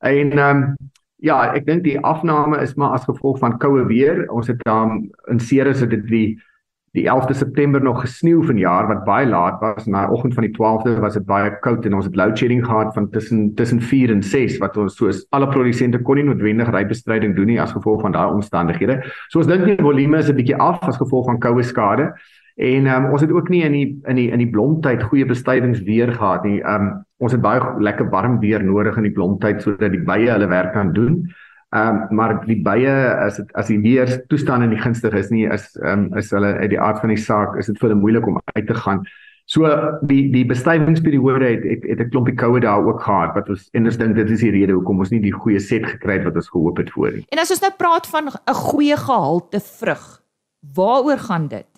En 0.02 0.40
um 0.40 0.76
ja, 1.22 1.54
ek 1.54 1.66
dink 1.66 1.84
die 1.84 2.00
afname 2.00 2.62
is 2.62 2.76
maar 2.76 2.94
as 2.96 3.06
gevolg 3.06 3.40
van 3.40 3.58
koue 3.60 3.86
weer. 3.86 4.26
Ons 4.32 4.48
het 4.48 4.62
dan 4.64 5.10
in 5.30 5.40
Ceres 5.40 5.82
het 5.82 5.90
dit 5.90 6.08
die 6.08 6.40
die 7.00 7.08
11de 7.08 7.36
September 7.38 7.82
nog 7.82 8.02
gesneeu 8.04 8.42
vanjaar 8.44 8.88
wat 8.92 9.06
baie 9.08 9.28
laat 9.28 9.60
was 9.64 9.88
na 9.88 10.06
die 10.06 10.16
oggend 10.16 10.36
van 10.38 10.46
die 10.46 10.54
12de 10.56 10.98
was 11.04 11.16
dit 11.18 11.26
baie 11.26 11.52
koud 11.64 11.86
en 11.88 11.96
ons 12.00 12.08
het 12.10 12.18
load 12.20 12.38
shedding 12.38 12.66
gehad 12.66 12.94
van 12.94 13.10
tussen 13.14 13.54
tussen 13.56 13.82
4 13.82 14.14
en 14.16 14.24
6 14.24 14.58
wat 14.64 14.78
ons 14.78 14.98
soos 15.00 15.24
alle 15.36 15.48
produsente 15.52 16.02
kon 16.02 16.20
nie 16.20 16.28
noodwendig 16.28 16.72
rybestryding 16.76 17.36
doen 17.38 17.52
nie 17.54 17.62
as 17.62 17.76
gevolg 17.76 18.04
van 18.06 18.16
daai 18.16 18.34
omstandighede. 18.34 19.00
So 19.30 19.40
ons 19.40 19.50
dink 19.50 19.66
die 19.66 19.80
volume 19.80 20.20
is 20.20 20.30
'n 20.30 20.36
bietjie 20.36 20.60
af 20.60 20.84
as 20.84 20.98
gevolg 20.98 21.26
van 21.26 21.40
koue 21.40 21.64
skade. 21.64 22.12
En 22.60 22.88
um, 22.92 23.12
ons 23.16 23.22
het 23.22 23.32
ook 23.32 23.50
nie 23.50 23.64
in 23.64 23.72
die 23.72 24.02
in 24.08 24.16
die 24.16 24.32
in 24.32 24.40
die 24.40 24.50
blomtyd 24.50 25.04
goeie 25.04 25.26
bestuivingsweer 25.26 26.12
gehad 26.18 26.44
nie. 26.44 26.60
Um 26.64 27.06
ons 27.20 27.32
het 27.32 27.42
baie 27.42 27.60
lekker 27.80 28.10
warm 28.10 28.40
weer 28.40 28.64
nodig 28.64 28.98
in 28.98 29.04
die 29.04 29.16
blomtyd 29.16 29.62
sodat 29.62 29.92
die 29.92 30.04
bye 30.04 30.28
hulle 30.28 30.48
werk 30.48 30.74
kan 30.74 30.94
doen. 30.94 31.24
Ehm 31.70 31.96
um, 32.10 32.16
maar 32.16 32.46
die 32.46 32.62
bye 32.66 32.94
as 33.22 33.36
dit 33.38 33.50
as 33.54 33.68
die 33.70 33.80
weer 33.80 34.10
toestande 34.28 34.66
nie 34.68 34.80
gunstig 34.82 35.14
is 35.14 35.30
nie 35.30 35.46
is 35.46 35.68
ehm 35.78 36.08
um, 36.08 36.18
is 36.18 36.32
hulle 36.34 36.56
uit 36.58 36.72
die 36.72 36.80
aard 36.82 37.04
van 37.04 37.14
die 37.14 37.22
saak 37.22 37.58
is 37.62 37.70
dit 37.70 37.78
vir 37.78 37.90
hulle 37.90 38.00
moeilik 38.00 38.28
om 38.28 38.40
uit 38.56 38.68
te 38.68 38.74
gaan. 38.74 39.04
So 39.46 39.70
die 40.10 40.32
die 40.34 40.46
bestuivingsperiode 40.50 41.46
het 41.46 41.64
het, 41.70 41.86
het 41.92 42.02
'n 42.02 42.10
klompie 42.10 42.34
koue 42.34 42.60
daar 42.60 42.86
ook 42.86 43.02
gehad 43.02 43.36
wat 43.36 43.50
ons 43.50 43.70
en 43.74 43.86
ons 43.86 43.98
dink 43.98 44.16
dit 44.16 44.30
is 44.30 44.42
die 44.42 44.52
rede 44.52 44.74
hoekom 44.74 45.00
ons 45.00 45.12
nie 45.14 45.22
die 45.22 45.34
goeie 45.34 45.60
set 45.60 45.86
gekry 45.86 46.18
het 46.18 46.26
wat 46.26 46.36
ons 46.36 46.50
gehoop 46.50 46.78
het 46.78 46.90
voor 46.90 47.12
nie. 47.12 47.26
En 47.30 47.40
as 47.40 47.52
ons 47.52 47.62
nou 47.62 47.74
praat 47.78 48.08
van 48.08 48.28
'n 48.28 48.54
goeie 48.54 48.98
gehalte 48.98 49.60
vrug, 49.60 50.22
waaroor 50.74 51.18
gaan 51.18 51.48
dit? 51.48 51.70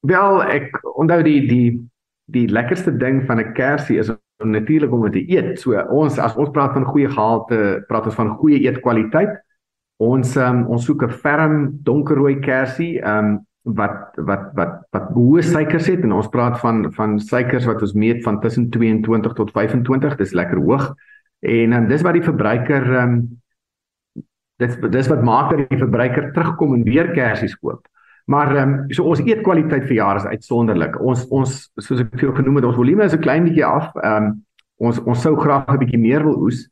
Wel, 0.00 0.42
ek 0.42 0.78
onthou 0.94 1.22
die 1.22 1.46
die 1.46 1.90
die 2.30 2.48
lekkerste 2.48 2.96
ding 2.96 3.26
van 3.26 3.38
'n 3.38 3.52
kersie 3.52 3.98
is 3.98 4.10
natuurlik 4.44 4.92
om 4.92 5.10
te 5.10 5.22
eet. 5.30 5.58
So 5.60 5.76
ons 5.92 6.18
as 6.18 6.36
ons 6.36 6.50
praat 6.54 6.72
van 6.76 6.86
goeie 6.88 7.08
gehalte, 7.08 7.84
praat 7.88 8.08
ons 8.10 8.18
van 8.18 8.34
goeie 8.40 8.60
eetkwaliteit. 8.64 9.38
Ons 10.00 10.36
um, 10.40 10.64
ons 10.72 10.84
soek 10.84 11.04
'n 11.04 11.16
ferm 11.22 11.56
donkerrooi 11.84 12.40
kersie 12.40 13.00
um 13.04 13.40
wat 13.62 14.16
wat 14.16 14.50
wat 14.56 14.72
wat 14.90 15.10
hoë 15.12 15.42
suikers 15.44 15.86
het 15.86 16.02
en 16.02 16.12
ons 16.16 16.28
praat 16.32 16.56
van 16.60 16.92
van 16.92 17.18
suikers 17.20 17.66
wat 17.68 17.82
ons 17.82 17.92
meet 17.92 18.22
van 18.24 18.40
tussen 18.40 18.70
22 18.70 19.32
tot 19.32 19.50
25. 19.52 20.16
Dis 20.16 20.32
lekker 20.32 20.58
hoog. 20.58 20.94
En 21.40 21.72
um, 21.72 21.88
dis 21.88 22.02
wat 22.02 22.16
die 22.16 22.24
verbruiker 22.24 22.88
um 23.02 23.40
dis 24.60 24.76
dis 24.76 25.08
wat 25.08 25.22
maak 25.22 25.50
dat 25.50 25.68
die 25.68 25.78
verbruiker 25.80 26.32
terugkom 26.32 26.74
en 26.74 26.84
weer 26.84 27.12
kersies 27.12 27.56
koop. 27.56 27.86
Maar 28.30 28.56
ehm 28.56 28.74
um, 28.74 28.92
so 28.94 29.08
ons 29.10 29.22
eetkwaliteit 29.26 29.88
vir 29.88 29.96
jare 29.96 30.20
is 30.22 30.28
uitsonderlik. 30.30 31.00
Ons 31.02 31.26
ons 31.34 31.54
soos 31.82 32.02
ek 32.04 32.12
veel 32.20 32.34
genoem 32.36 32.60
het, 32.60 32.68
ons 32.68 32.78
volume 32.78 33.04
is 33.04 33.16
'n 33.16 33.24
klein 33.26 33.44
bietjie 33.48 33.66
af. 33.66 33.90
Ehm 33.96 34.24
um, 34.24 34.28
ons 34.86 35.00
ons 35.02 35.22
sou 35.22 35.34
graag 35.36 35.66
'n 35.74 35.80
bietjie 35.82 35.98
meer 35.98 36.22
wil 36.22 36.38
oes, 36.46 36.68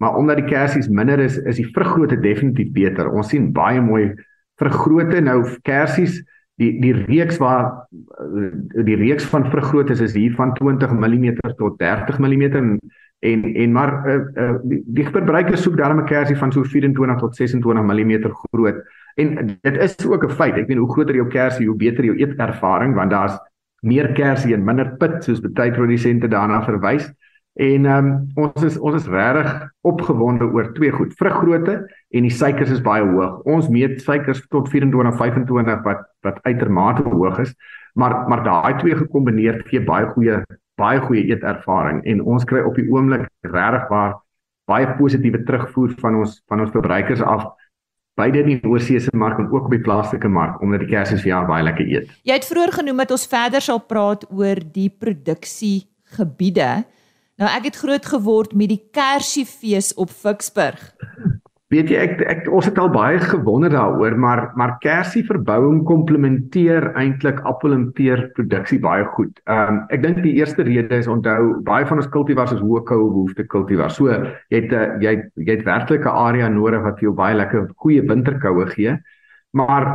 maar 0.00 0.16
omdat 0.16 0.40
die 0.40 0.48
kersies 0.48 0.88
minder 0.88 1.20
is, 1.20 1.36
is 1.36 1.56
die 1.60 1.68
vruggrootte 1.74 2.16
definitief 2.20 2.72
beter. 2.72 3.10
Ons 3.12 3.28
sien 3.28 3.52
baie 3.52 3.80
mooi 3.80 4.14
vruggrootte 4.56 5.20
nou 5.20 5.44
kersies 5.62 6.22
die 6.56 6.80
die 6.80 6.92
reeks 6.92 7.38
waar 7.38 7.86
eh, 7.92 8.84
die 8.84 8.96
reeks 8.96 9.24
van 9.24 9.50
vruggrootte 9.50 9.92
is 9.92 10.14
hier 10.14 10.34
van 10.34 10.54
20 10.54 10.92
mm 10.92 11.36
tot 11.56 11.78
30 11.78 12.18
mm 12.18 12.42
en 12.42 12.80
en 13.22 13.44
en 13.54 13.72
maar 13.72 13.92
uh, 14.08 14.14
uh, 14.34 14.56
die, 14.62 14.82
die 14.86 15.06
verbruiker 15.06 15.56
soek 15.56 15.76
daarmee 15.76 16.04
kersie 16.04 16.36
van 16.36 16.52
so 16.52 16.64
24 16.64 17.18
tot 17.18 17.36
26 17.36 17.84
mm 17.84 18.32
groot. 18.32 18.80
En 19.14 19.58
dit 19.60 19.76
is 19.76 19.96
ook 20.06 20.24
'n 20.24 20.30
feit. 20.30 20.56
Ek 20.56 20.68
meen 20.68 20.78
hoe 20.78 20.92
groter 20.92 21.14
jou 21.14 21.28
kersie, 21.28 21.66
hoe 21.66 21.76
beter 21.76 22.04
jou 22.04 22.16
eetervaring 22.16 22.94
want 22.94 23.10
daar's 23.10 23.38
meer 23.80 24.12
kersie 24.12 24.54
en 24.54 24.64
minder 24.64 24.96
pit 24.96 25.24
soos 25.24 25.40
baie 25.40 25.72
produsente 25.72 26.28
daarna 26.28 26.62
verwys. 26.62 27.12
En 27.54 27.84
ehm 27.86 28.06
um, 28.06 28.28
ons 28.34 28.62
is 28.64 28.78
ons 28.78 28.94
is 28.94 29.08
regtig 29.08 29.68
opgewonde 29.80 30.44
oor 30.44 30.72
twee 30.72 30.90
goed. 30.90 31.12
Vruggrootte 31.18 31.74
en 32.10 32.22
die 32.22 32.30
suikers 32.30 32.70
is 32.70 32.80
baie 32.80 33.04
hoog. 33.04 33.42
Ons 33.44 33.68
meet 33.68 34.00
suikers 34.00 34.40
tot 34.48 34.68
24 34.68 35.16
25 35.16 35.82
wat 35.84 36.06
wat 36.22 36.38
uitermate 36.42 37.02
hoog 37.02 37.38
is. 37.38 37.54
Maar 37.92 38.28
maar 38.28 38.44
daai 38.44 38.78
twee 38.78 38.96
gekombineer 38.96 39.62
gee 39.66 39.84
baie 39.84 40.06
goeie 40.06 40.40
baie 40.80 41.00
goeie 41.00 41.26
eetervaring 41.28 42.00
en 42.08 42.22
ons 42.22 42.44
kry 42.44 42.62
op 42.64 42.74
die 42.74 42.88
oomblik 42.88 43.28
regtig 43.44 43.88
waar 43.88 44.14
baie 44.64 44.88
positiewe 44.96 45.42
terugvoer 45.44 45.92
van 46.00 46.16
ons 46.22 46.38
van 46.48 46.64
ons 46.64 46.72
verbruikers 46.72 47.20
af 47.20 47.50
beide 48.20 48.42
in 48.42 48.50
die 48.52 48.68
oorseese 48.68 49.12
mark 49.16 49.38
en 49.40 49.48
ook 49.52 49.68
op 49.68 49.74
die 49.74 49.82
plaaslike 49.82 50.28
mark 50.28 50.60
omdat 50.62 50.84
die 50.84 50.90
kersies 50.90 51.22
vir 51.24 51.32
jaar 51.32 51.46
baie 51.48 51.64
lekker 51.64 51.88
eet. 51.88 52.10
Jy 52.28 52.36
het 52.36 52.48
vroeër 52.48 52.74
genoem 52.80 53.04
dat 53.04 53.14
ons 53.16 53.28
verder 53.30 53.64
sal 53.64 53.80
praat 53.88 54.26
oor 54.30 54.60
die 54.74 54.90
produksie 54.90 55.88
gebiede. 56.16 56.84
Nou 57.40 57.48
ek 57.48 57.70
het 57.70 57.80
groot 57.80 58.06
geword 58.06 58.52
met 58.54 58.72
die 58.74 58.82
Kersiefees 58.92 59.94
op 59.96 60.12
Ficksburg. 60.12 60.92
Weet 61.72 61.88
jy 61.88 62.00
ek 62.04 62.18
ek 62.28 62.48
ons 62.52 62.66
het 62.68 62.76
al 62.76 62.90
baie 62.92 63.20
gewonder 63.22 63.72
daaroor 63.72 64.16
maar 64.20 64.42
maar 64.60 64.74
kersie 64.82 65.22
verbouing 65.24 65.78
komplementeer 65.88 66.90
eintlik 67.00 67.38
appel 67.48 67.72
en 67.72 67.86
peer 67.96 68.26
produksie 68.36 68.76
baie 68.82 69.06
goed. 69.14 69.32
Ehm 69.48 69.78
um, 69.78 69.78
ek 69.94 70.02
dink 70.04 70.20
die 70.20 70.34
eerste 70.36 70.66
rede 70.68 70.98
is 71.00 71.08
onthou 71.08 71.62
baie 71.64 71.86
van 71.88 72.02
ons 72.02 72.10
kultivars 72.12 72.52
is 72.52 72.60
hoë 72.60 72.82
koue 72.90 73.06
behoefte 73.14 73.46
kultivars. 73.54 73.96
So 73.96 74.12
jy 74.12 74.60
het 74.60 74.74
uh, 74.76 74.82
jy 75.00 75.14
jy 75.40 75.54
het 75.54 75.64
werklik 75.64 76.04
'n 76.04 76.18
area 76.26 76.50
nodig 76.52 76.84
wat 76.84 77.00
vir 77.00 77.08
jou 77.08 77.14
baie 77.16 77.38
lekker 77.40 77.70
goeie 77.76 78.04
winterkoue 78.04 78.66
gee. 78.74 78.98
Maar 79.56 79.88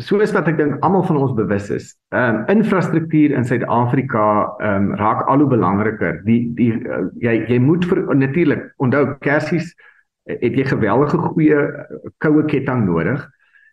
soos 0.00 0.34
wat 0.34 0.48
ek 0.48 0.58
dink 0.58 0.82
almal 0.82 1.06
van 1.06 1.16
ons 1.22 1.38
bewus 1.38 1.70
is, 1.70 1.94
ehm 2.10 2.42
um, 2.42 2.44
infrastruktuur 2.58 3.30
in 3.38 3.46
Suid-Afrika 3.46 4.26
ehm 4.58 4.90
um, 4.90 4.98
raak 4.98 5.22
al 5.28 5.38
hoe 5.38 5.48
belangriker. 5.54 6.18
Die 6.26 6.50
die 6.58 6.72
uh, 6.82 7.06
jy 7.22 7.44
jy 7.46 7.62
moet 7.62 7.86
vir 7.86 8.02
natuurlik 8.10 8.72
onthou 8.82 9.06
kersies 9.20 9.70
het 10.30 10.56
jy 10.56 10.64
geweldige 10.64 11.18
goeie 11.18 11.58
eh, 11.58 12.10
koue 12.22 12.44
ketting 12.50 12.86
nodig. 12.86 13.24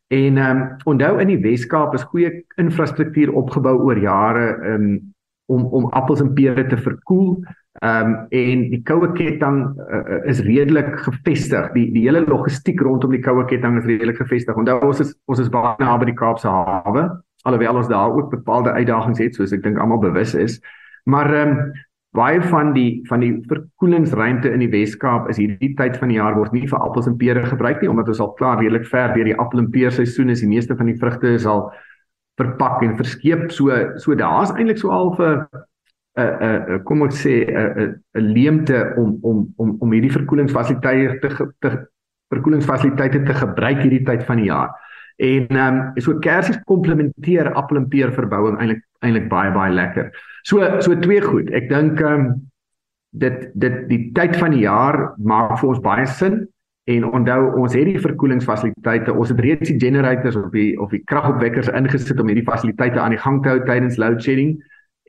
En 0.09 0.37
ehm 0.37 0.57
um, 0.57 0.75
onthou 0.89 1.19
in 1.21 1.29
die 1.29 1.41
Wes-Kaap 1.43 1.93
is 1.93 2.07
goeie 2.09 2.31
infrastruktuur 2.57 3.33
opgebou 3.37 3.75
oor 3.85 3.99
jare 4.01 4.45
um, 4.73 5.13
om 5.45 5.65
om 5.65 5.89
appels 5.93 6.21
en 6.21 6.33
pere 6.33 6.65
te 6.67 6.77
verkoel. 6.77 7.37
Ehm 7.83 8.07
um, 8.07 8.15
en 8.29 8.63
die 8.71 8.81
koue 8.83 9.11
ketting 9.13 9.59
uh, 9.85 10.17
is 10.25 10.41
redelik 10.45 10.95
gefestig. 11.05 11.69
Die 11.77 11.91
die 11.93 12.07
hele 12.07 12.25
logistiek 12.25 12.81
rondom 12.81 13.13
die 13.13 13.21
koue 13.21 13.45
ketting 13.45 13.77
is 13.77 13.85
redelik 13.85 14.17
gefestig. 14.17 14.57
Onthou 14.57 14.79
ons 14.89 14.99
is 15.05 15.13
ons 15.29 15.39
is 15.39 15.51
baie 15.53 15.75
naby 15.77 16.09
die 16.09 16.17
Kaapse 16.17 16.49
hawe, 16.49 17.05
alhoewel 17.45 17.83
ons 17.83 17.87
daar 17.91 18.17
ook 18.17 18.33
bepaalde 18.33 18.73
uitdagings 18.73 19.21
het 19.21 19.37
soos 19.37 19.53
ek 19.53 19.63
dink 19.63 19.77
almal 19.77 20.01
bewus 20.01 20.33
is. 20.33 20.57
Maar 21.05 21.33
ehm 21.33 21.53
um, 21.59 21.71
baie 22.17 22.41
van 22.41 22.73
die 22.73 23.01
van 23.07 23.21
die 23.21 23.35
verkoelingsruimte 23.47 24.49
in 24.49 24.63
die 24.63 24.71
Wes-Kaap 24.71 25.29
is 25.29 25.37
hierdie 25.37 25.75
tyd 25.77 25.97
van 26.01 26.09
die 26.09 26.17
jaar 26.17 26.37
word 26.37 26.55
nie 26.55 26.67
vir 26.67 26.81
appels 26.81 27.07
en 27.07 27.17
pere 27.17 27.43
gebruik 27.45 27.83
nie 27.83 27.89
omdat 27.91 28.09
ons 28.09 28.21
al 28.23 28.33
klaar 28.39 28.57
redelik 28.57 28.87
ver 28.89 29.13
deur 29.13 29.29
die 29.29 29.37
appel 29.37 29.61
en 29.61 29.69
peer 29.69 29.93
seisoen 29.93 30.33
is. 30.33 30.41
Die 30.41 30.49
meeste 30.49 30.77
van 30.77 30.89
die 30.89 30.97
vrugte 30.97 31.35
is 31.37 31.45
al 31.45 31.67
verpak 32.41 32.81
en 32.83 32.97
verskeep. 32.97 33.51
So 33.53 33.77
so 34.01 34.17
daar's 34.17 34.53
eintlik 34.55 34.81
so 34.81 34.89
al 34.89 35.13
vir 35.19 35.45
'n 36.17 36.79
'n 36.79 36.83
kom 36.83 37.03
ek 37.03 37.13
sê 37.13 37.45
'n 37.45 38.01
'n 38.17 38.33
leemte 38.33 38.93
om 38.97 39.19
om 39.21 39.53
om 39.57 39.77
om 39.79 39.91
hierdie 39.91 40.17
verkoelingsfasiliteite 40.17 41.19
te, 41.21 41.53
te 41.61 41.69
verkoelingsfasiliteite 42.33 43.23
te 43.23 43.33
gebruik 43.33 43.81
hierdie 43.83 44.05
tyd 44.05 44.23
van 44.23 44.37
die 44.37 44.49
jaar. 44.49 44.73
En 45.19 45.47
ehm 45.47 45.77
um, 45.77 46.01
so 46.01 46.17
kersies 46.19 46.59
komplementeer 46.65 47.53
appel 47.53 47.77
en 47.77 47.87
peer 47.87 48.11
verbouing 48.13 48.57
eintlik 48.57 48.83
eintlik 49.03 49.29
baie 49.29 49.51
baie 49.51 49.73
lekker. 49.73 50.11
So 50.49 50.65
so 50.81 50.95
twee 50.99 51.21
goed. 51.21 51.51
Ek 51.53 51.69
dink 51.69 51.99
ehm 52.01 52.13
um, 52.13 52.29
dit 53.19 53.49
dit 53.57 53.75
die 53.89 53.99
tyd 54.13 54.35
van 54.37 54.53
die 54.53 54.63
jaar 54.65 54.97
maak 55.17 55.57
vir 55.59 55.69
ons 55.71 55.81
baie 55.81 56.05
sin 56.09 56.43
en 56.89 57.05
onthou 57.05 57.39
ons 57.61 57.73
het 57.77 57.85
die 57.85 58.01
verkoelingsfasiliteite. 58.01 59.13
Ons 59.13 59.33
het 59.33 59.41
reeds 59.45 59.69
die 59.69 59.79
generators 59.81 60.37
of 60.39 60.49
die 60.53 60.71
of 60.81 60.93
die 60.93 61.01
kragopwekkers 61.09 61.69
ingesit 61.77 62.21
om 62.21 62.29
hierdie 62.29 62.47
fasiliteite 62.47 63.01
aan 63.01 63.13
die 63.13 63.21
gang 63.21 63.41
te 63.43 63.53
hou 63.53 63.61
tydens 63.65 63.99
load 64.01 64.21
shedding. 64.25 64.57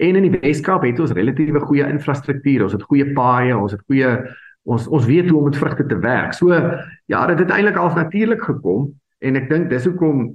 En 0.00 0.16
in 0.16 0.28
die 0.28 0.40
Weskaap 0.40 0.85
het 0.85 1.00
ons 1.00 1.16
relatiewe 1.16 1.61
goeie 1.64 1.88
infrastruktuur. 1.88 2.66
Ons 2.68 2.76
het 2.76 2.85
goeie 2.88 3.09
paaie, 3.16 3.56
ons 3.56 3.76
het 3.76 3.85
goeie 3.88 4.12
ons 4.68 4.87
ons 4.92 5.09
weet 5.09 5.28
hoe 5.28 5.38
om 5.38 5.49
met 5.49 5.56
vrugte 5.56 5.87
te 5.88 5.99
werk. 6.04 6.37
So 6.37 6.52
ja, 6.52 7.25
dit 7.32 7.40
het 7.40 7.52
eintlik 7.52 7.80
al 7.80 7.92
natuurlik 7.97 8.44
gekom 8.44 8.90
en 9.20 9.40
ek 9.40 9.49
dink 9.49 9.73
dis 9.73 9.88
hoekom 9.88 10.28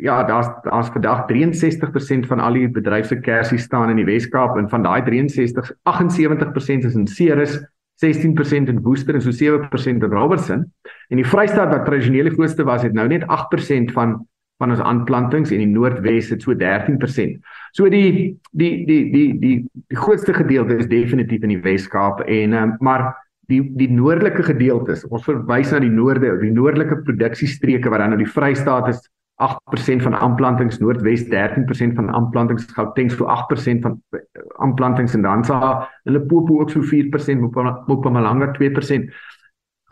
ja, 0.00 0.24
daar's 0.24 0.48
daar's 0.62 0.88
vandag 0.88 1.26
63% 1.26 2.26
van 2.26 2.40
al 2.40 2.52
die 2.52 2.68
bedryfse 2.68 3.20
kersies 3.20 3.62
staan 3.62 3.90
in 3.90 3.96
die 3.96 4.08
Weskaap 4.08 4.56
en 4.56 4.68
van 4.68 4.82
daai 4.82 5.02
63 5.02 5.72
78% 5.90 6.88
is 6.88 6.94
in 6.94 7.06
Ceres, 7.06 7.58
16% 8.04 8.68
in 8.72 8.82
Woester 8.82 9.14
en 9.14 9.22
so 9.22 9.30
7% 9.30 9.86
in 9.86 10.12
Robertson. 10.12 10.72
En 11.08 11.20
die 11.20 11.26
Vrystaat 11.26 11.70
wat 11.70 11.84
tradisioneel 11.84 12.30
die 12.30 12.36
grootste 12.36 12.64
was, 12.64 12.82
het 12.82 12.92
nou 12.92 13.08
net 13.08 13.26
8% 13.28 13.92
van 13.92 14.20
van 14.62 14.70
ons 14.70 14.82
aanplantings 14.86 15.50
en 15.50 15.58
die 15.58 15.66
Noordwes 15.66 16.28
het 16.30 16.44
so 16.44 16.54
13%. 16.54 17.40
So 17.74 17.88
die 17.90 18.38
die 18.52 18.84
die 18.86 19.00
die 19.10 19.26
die 19.40 19.56
die 19.90 19.98
grootste 19.98 20.34
gedeelte 20.36 20.76
is 20.78 20.86
definitief 20.86 21.42
in 21.42 21.56
die 21.56 21.62
Wes-Kaap 21.64 22.22
en 22.28 22.54
um, 22.54 22.76
maar 22.78 23.08
die 23.50 23.62
die 23.76 23.90
noordelike 23.90 24.44
gedeeltes, 24.46 25.02
ons 25.10 25.24
verwys 25.26 25.72
na 25.74 25.80
die 25.82 25.90
noorde, 25.90 26.36
die 26.40 26.52
noordelike 26.54 27.00
produksiestreke 27.02 27.90
wat 27.90 28.04
dan 28.04 28.14
nou 28.14 28.20
die 28.22 28.30
Vrystaat 28.30 28.92
is 28.92 29.02
8% 29.40 30.02
van 30.02 30.14
aanplantings, 30.14 30.78
Noordwes 30.78 31.24
13% 31.28 31.94
van 31.94 32.10
aanplantings, 32.14 32.66
Gauteng 32.76 33.10
so 33.10 33.24
8% 33.24 33.82
van 33.82 34.02
eh, 34.10 34.20
aanplantings 34.62 35.14
en 35.14 35.22
dan 35.22 35.44
sa 35.44 35.88
hulle 36.04 36.20
Popo 36.20 36.60
ook 36.60 36.70
so 36.70 36.82
4%, 36.82 37.40
Mpumalanga 37.88 38.52
2% 38.58 39.12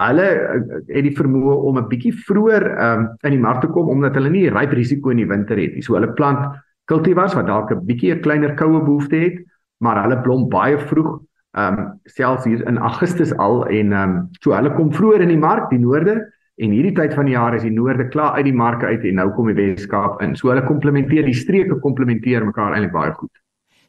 hulle 0.01 0.27
eh, 0.27 0.61
het 0.89 1.07
die 1.07 1.17
vermoë 1.17 1.57
om 1.69 1.79
'n 1.79 1.89
bietjie 1.89 2.13
vroeër 2.27 2.67
um, 2.87 3.09
in 3.23 3.37
die 3.37 3.43
mark 3.43 3.61
te 3.61 3.69
kom 3.69 3.89
omdat 3.89 4.15
hulle 4.15 4.31
nie 4.31 4.49
ryp 4.49 4.73
risiko 4.73 5.11
in 5.11 5.23
die 5.23 5.29
winter 5.29 5.59
het 5.59 5.75
nie. 5.75 5.83
So 5.83 5.95
hulle 5.95 6.13
plant 6.13 6.57
cultivars 6.91 7.35
wat 7.35 7.47
dalk 7.47 7.73
'n 7.73 7.87
bietjie 7.87 8.15
'n 8.15 8.23
kleiner 8.23 8.55
koue 8.55 8.81
behoefte 8.81 9.17
het, 9.17 9.45
maar 9.81 10.03
hulle 10.03 10.21
blom 10.21 10.49
baie 10.49 10.79
vroeg, 10.79 11.21
ehm 11.57 11.79
um, 11.79 12.01
selfs 12.05 12.45
hier 12.45 12.67
in 12.67 12.79
Augustus 12.79 13.33
al 13.37 13.67
en 13.67 13.93
ehm 13.93 14.11
um, 14.11 14.29
so 14.41 14.53
hulle 14.53 14.75
kom 14.75 14.93
vroeër 14.93 15.21
in 15.21 15.29
die 15.35 15.45
mark, 15.49 15.71
die 15.71 15.79
noorde 15.79 16.33
en 16.61 16.75
hierdie 16.77 16.95
tyd 16.97 17.15
van 17.17 17.29
die 17.29 17.37
jaar 17.37 17.55
is 17.57 17.65
die 17.67 17.75
noorde 17.75 18.09
klaar 18.13 18.37
uit 18.39 18.45
die 18.45 18.57
mark 18.57 18.83
uit 18.85 19.05
en 19.09 19.21
nou 19.21 19.31
kom 19.37 19.49
die 19.49 19.57
Weskaap 19.59 20.21
in. 20.25 20.37
So 20.37 20.53
hulle 20.53 20.67
komplementeer 20.67 21.25
die 21.29 21.37
streke 21.37 21.79
komplementeer 21.81 22.45
mekaar 22.45 22.77
eintlik 22.77 22.93
baie 22.93 23.15
goed. 23.17 23.33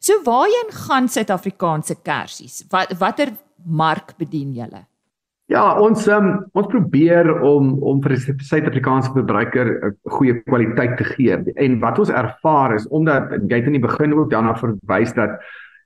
So 0.02 0.18
waarheen 0.26 0.72
gaan 0.86 1.08
Suid-Afrikaanse 1.08 2.00
kersies? 2.02 2.64
Wat 2.70 2.90
watter 2.98 3.36
mark 3.64 4.16
bedien 4.18 4.50
julle? 4.56 4.86
Ja, 5.52 5.76
ons 5.82 6.06
um, 6.08 6.30
ons 6.56 6.68
probeer 6.72 7.28
om 7.44 7.74
om 7.84 8.00
vir 8.02 8.14
die 8.16 8.36
Suid-Afrikaanse 8.48 9.12
verbruiker 9.12 9.68
'n 9.90 10.14
goeie 10.16 10.38
kwaliteit 10.46 10.96
te 10.96 11.04
gee. 11.04 11.36
En 11.56 11.80
wat 11.80 11.98
ons 11.98 12.10
ervaar 12.10 12.74
is 12.74 12.88
omdat 12.88 13.36
jy 13.48 13.60
het 13.60 13.66
in 13.66 13.76
die 13.78 13.86
begin 13.86 14.14
ook 14.14 14.30
daarna 14.30 14.54
verwys 14.56 15.12
dat 15.14 15.38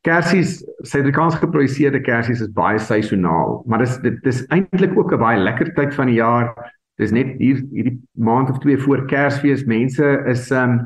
kersies, 0.07 0.63
Suid-Afrikaans 0.83 1.41
geproduseerde 1.43 2.01
kersies 2.01 2.41
is 2.41 2.53
baie 2.55 2.79
seisoonaal, 2.79 3.63
maar 3.67 3.83
dis 3.83 3.99
dit 4.05 4.23
dis 4.23 4.45
eintlik 4.55 4.97
ook 4.97 5.13
'n 5.13 5.19
baie 5.19 5.39
lekker 5.39 5.75
tyd 5.75 5.95
van 5.95 6.07
die 6.07 6.21
jaar. 6.23 6.55
Dis 6.97 7.13
net 7.13 7.35
hier 7.41 7.61
hierdie 7.75 7.99
maand 8.17 8.51
of 8.51 8.59
twee 8.63 8.79
voor 8.81 9.05
Kersfees, 9.11 9.67
mense 9.69 10.13
is 10.33 10.51
um 10.51 10.81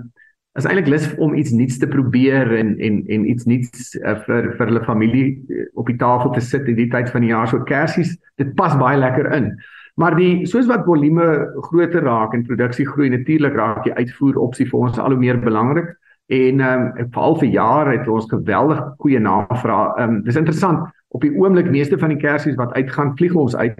is 0.59 0.67
eintlik 0.67 0.89
lus 0.91 1.05
om 1.23 1.37
iets 1.39 1.53
nuuts 1.55 1.79
te 1.79 1.87
probeer 1.87 2.49
en 2.59 2.73
en 2.83 2.97
en 3.07 3.27
iets 3.31 3.47
nuuts 3.47 3.93
uh, 4.01 4.17
vir 4.27 4.49
vir 4.59 4.67
hulle 4.67 4.83
familie 4.83 5.27
uh, 5.31 5.67
op 5.79 5.87
die 5.87 5.99
tafel 6.01 6.33
te 6.35 6.43
sit 6.43 6.67
in 6.67 6.75
die 6.75 6.89
tyd 6.91 7.13
van 7.15 7.23
die 7.23 7.31
jaar. 7.31 7.47
So 7.49 7.63
kersies 7.69 8.17
dit 8.43 8.51
pas 8.59 8.75
baie 8.81 8.99
lekker 8.99 9.31
in. 9.37 9.53
Maar 9.95 10.17
die 10.19 10.47
soos 10.51 10.67
wat 10.67 10.83
volume 10.89 11.29
groter 11.69 12.03
raak 12.03 12.35
en 12.35 12.43
produksie 12.49 12.89
groei 12.89 13.13
natuurlik 13.15 13.55
raak 13.55 13.85
die 13.87 13.95
uitvoer 13.95 14.43
opsie 14.43 14.67
vir 14.67 14.89
ons 14.89 14.99
al 14.99 15.15
hoe 15.15 15.23
meer 15.23 15.39
belangrik. 15.39 15.95
En 16.31 16.61
ehm 16.61 16.91
um, 16.99 17.09
veral 17.15 17.39
vir 17.45 17.55
jare 17.55 17.95
het 17.99 18.11
ons 18.11 18.27
geweldig 18.35 18.83
goeie 18.99 19.23
navraag 19.23 19.95
ehm 20.03 20.19
um, 20.19 20.21
dis 20.27 20.43
interessant. 20.43 20.91
Op 21.15 21.23
die 21.23 21.35
oomblik 21.39 21.71
meeste 21.71 21.99
van 21.99 22.11
die 22.11 22.23
kersies 22.23 22.59
wat 22.59 22.75
uitgaan 22.75 23.15
vlieg 23.19 23.39
ons 23.39 23.55
uit 23.57 23.79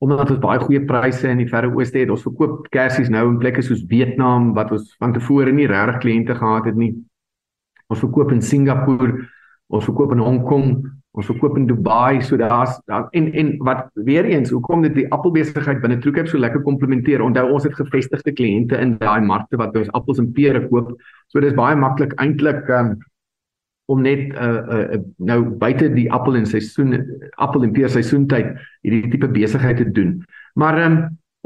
omdat 0.00 0.30
ons 0.32 0.40
baie 0.40 0.60
goeie 0.62 0.80
pryse 0.88 1.28
in 1.28 1.42
die 1.42 1.48
Verre 1.48 1.68
Ooste 1.68 2.00
het. 2.00 2.10
Ons 2.12 2.24
verkoop 2.24 2.70
kersies 2.72 3.10
nou 3.12 3.26
in 3.28 3.40
plekke 3.40 3.62
soos 3.64 3.82
Vietnam 3.88 4.54
wat 4.56 4.72
ons 4.72 4.94
van 5.02 5.12
tevore 5.12 5.52
nie 5.52 5.68
regtig 5.68 6.00
kliënte 6.06 6.36
gehad 6.38 6.70
het 6.70 6.78
nie. 6.80 6.94
Ons 7.92 8.00
verkoop 8.00 8.32
in 8.32 8.40
Singapore, 8.40 9.26
ons 9.68 9.84
verkoop 9.84 10.14
in 10.14 10.22
Hong 10.24 10.40
Kong, 10.46 10.72
ons 11.18 11.28
verkoop 11.28 11.58
in 11.60 11.66
Dubai. 11.68 12.22
So 12.24 12.38
daar's 12.40 12.78
daar 12.88 13.10
en 13.18 13.28
en 13.36 13.52
wat 13.66 13.90
weer 14.08 14.24
eens, 14.30 14.54
hoekom 14.54 14.86
dit 14.86 14.96
die 15.02 15.06
appelbesigheid 15.12 15.82
binne 15.82 16.00
Troekep 16.00 16.30
so 16.30 16.40
lekker 16.40 16.64
komplementeer. 16.64 17.20
Onthou 17.20 17.50
ons 17.58 17.68
het 17.68 17.76
gevestigde 17.76 18.32
kliënte 18.32 18.80
in 18.80 18.96
daai 19.02 19.20
markte 19.20 19.60
wat 19.60 19.76
ons 19.76 19.92
appels 19.98 20.22
en 20.22 20.32
pere 20.32 20.64
koop. 20.70 20.94
So 21.28 21.44
dis 21.44 21.56
baie 21.58 21.76
maklik 21.76 22.16
eintlik 22.22 22.64
um, 22.72 22.96
om 23.90 24.02
net 24.04 24.34
uh, 24.38 24.48
uh, 24.76 24.98
nou 25.18 25.40
buite 25.58 25.88
die 25.94 26.06
appel 26.14 26.38
en 26.38 26.46
seisoen 26.46 26.94
appel 27.42 27.66
en 27.66 27.72
peer 27.74 27.90
seisoentyd 27.90 28.52
hierdie 28.86 29.10
tipe 29.10 29.30
besigheid 29.34 29.80
te 29.80 29.88
doen. 29.96 30.20
Maar 30.60 30.78
um, 30.84 30.98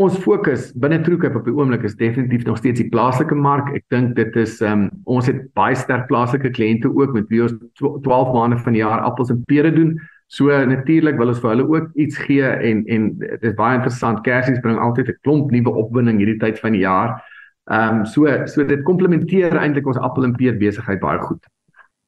ons 0.02 0.16
fokus 0.24 0.72
binne 0.83 0.98
Troekop 1.07 1.37
op 1.38 1.46
die 1.46 1.54
oomblik 1.54 1.85
is 1.87 1.94
definitief 1.96 2.44
nog 2.48 2.59
steeds 2.59 2.83
die 2.83 2.90
plaaslike 2.90 3.37
mark. 3.38 3.70
Ek 3.78 3.85
dink 3.94 4.16
dit 4.18 4.37
is 4.42 4.59
um, 4.66 4.88
ons 5.11 5.28
het 5.30 5.44
baie 5.57 5.76
sterk 5.78 6.09
plaaslike 6.11 6.50
kliënte 6.57 6.90
ook 6.90 7.14
met 7.14 7.30
wie 7.30 7.44
ons 7.46 7.54
12 7.78 8.35
maande 8.35 8.59
van 8.64 8.76
die 8.76 8.83
jaar 8.83 9.07
appels 9.07 9.33
en 9.33 9.44
pere 9.48 9.72
doen. 9.72 9.94
So 10.35 10.50
natuurlik 10.50 11.16
wil 11.20 11.30
ons 11.30 11.40
vir 11.40 11.52
hulle 11.54 11.68
ook 11.70 11.90
iets 12.00 12.18
gee 12.26 12.42
en 12.42 12.83
en 12.90 13.09
dit 13.22 13.48
is 13.52 13.57
baie 13.57 13.78
interessant. 13.78 14.24
Kersies 14.26 14.61
bring 14.64 14.80
altyd 14.83 15.14
'n 15.14 15.20
klomp 15.22 15.54
nuwe 15.54 15.72
opwinding 15.85 16.18
hierdie 16.18 16.40
tyd 16.42 16.61
van 16.61 16.72
die 16.72 16.85
jaar. 16.85 17.22
Ehm 17.70 18.00
um, 18.00 18.07
so 18.07 18.26
so 18.46 18.64
dit 18.64 18.83
komplementeer 18.83 19.57
eintlik 19.57 19.87
ons 19.87 19.96
appel 19.98 20.24
en 20.24 20.37
peer 20.37 20.59
besigheid 20.59 21.00
baie 21.00 21.18
goed. 21.18 21.53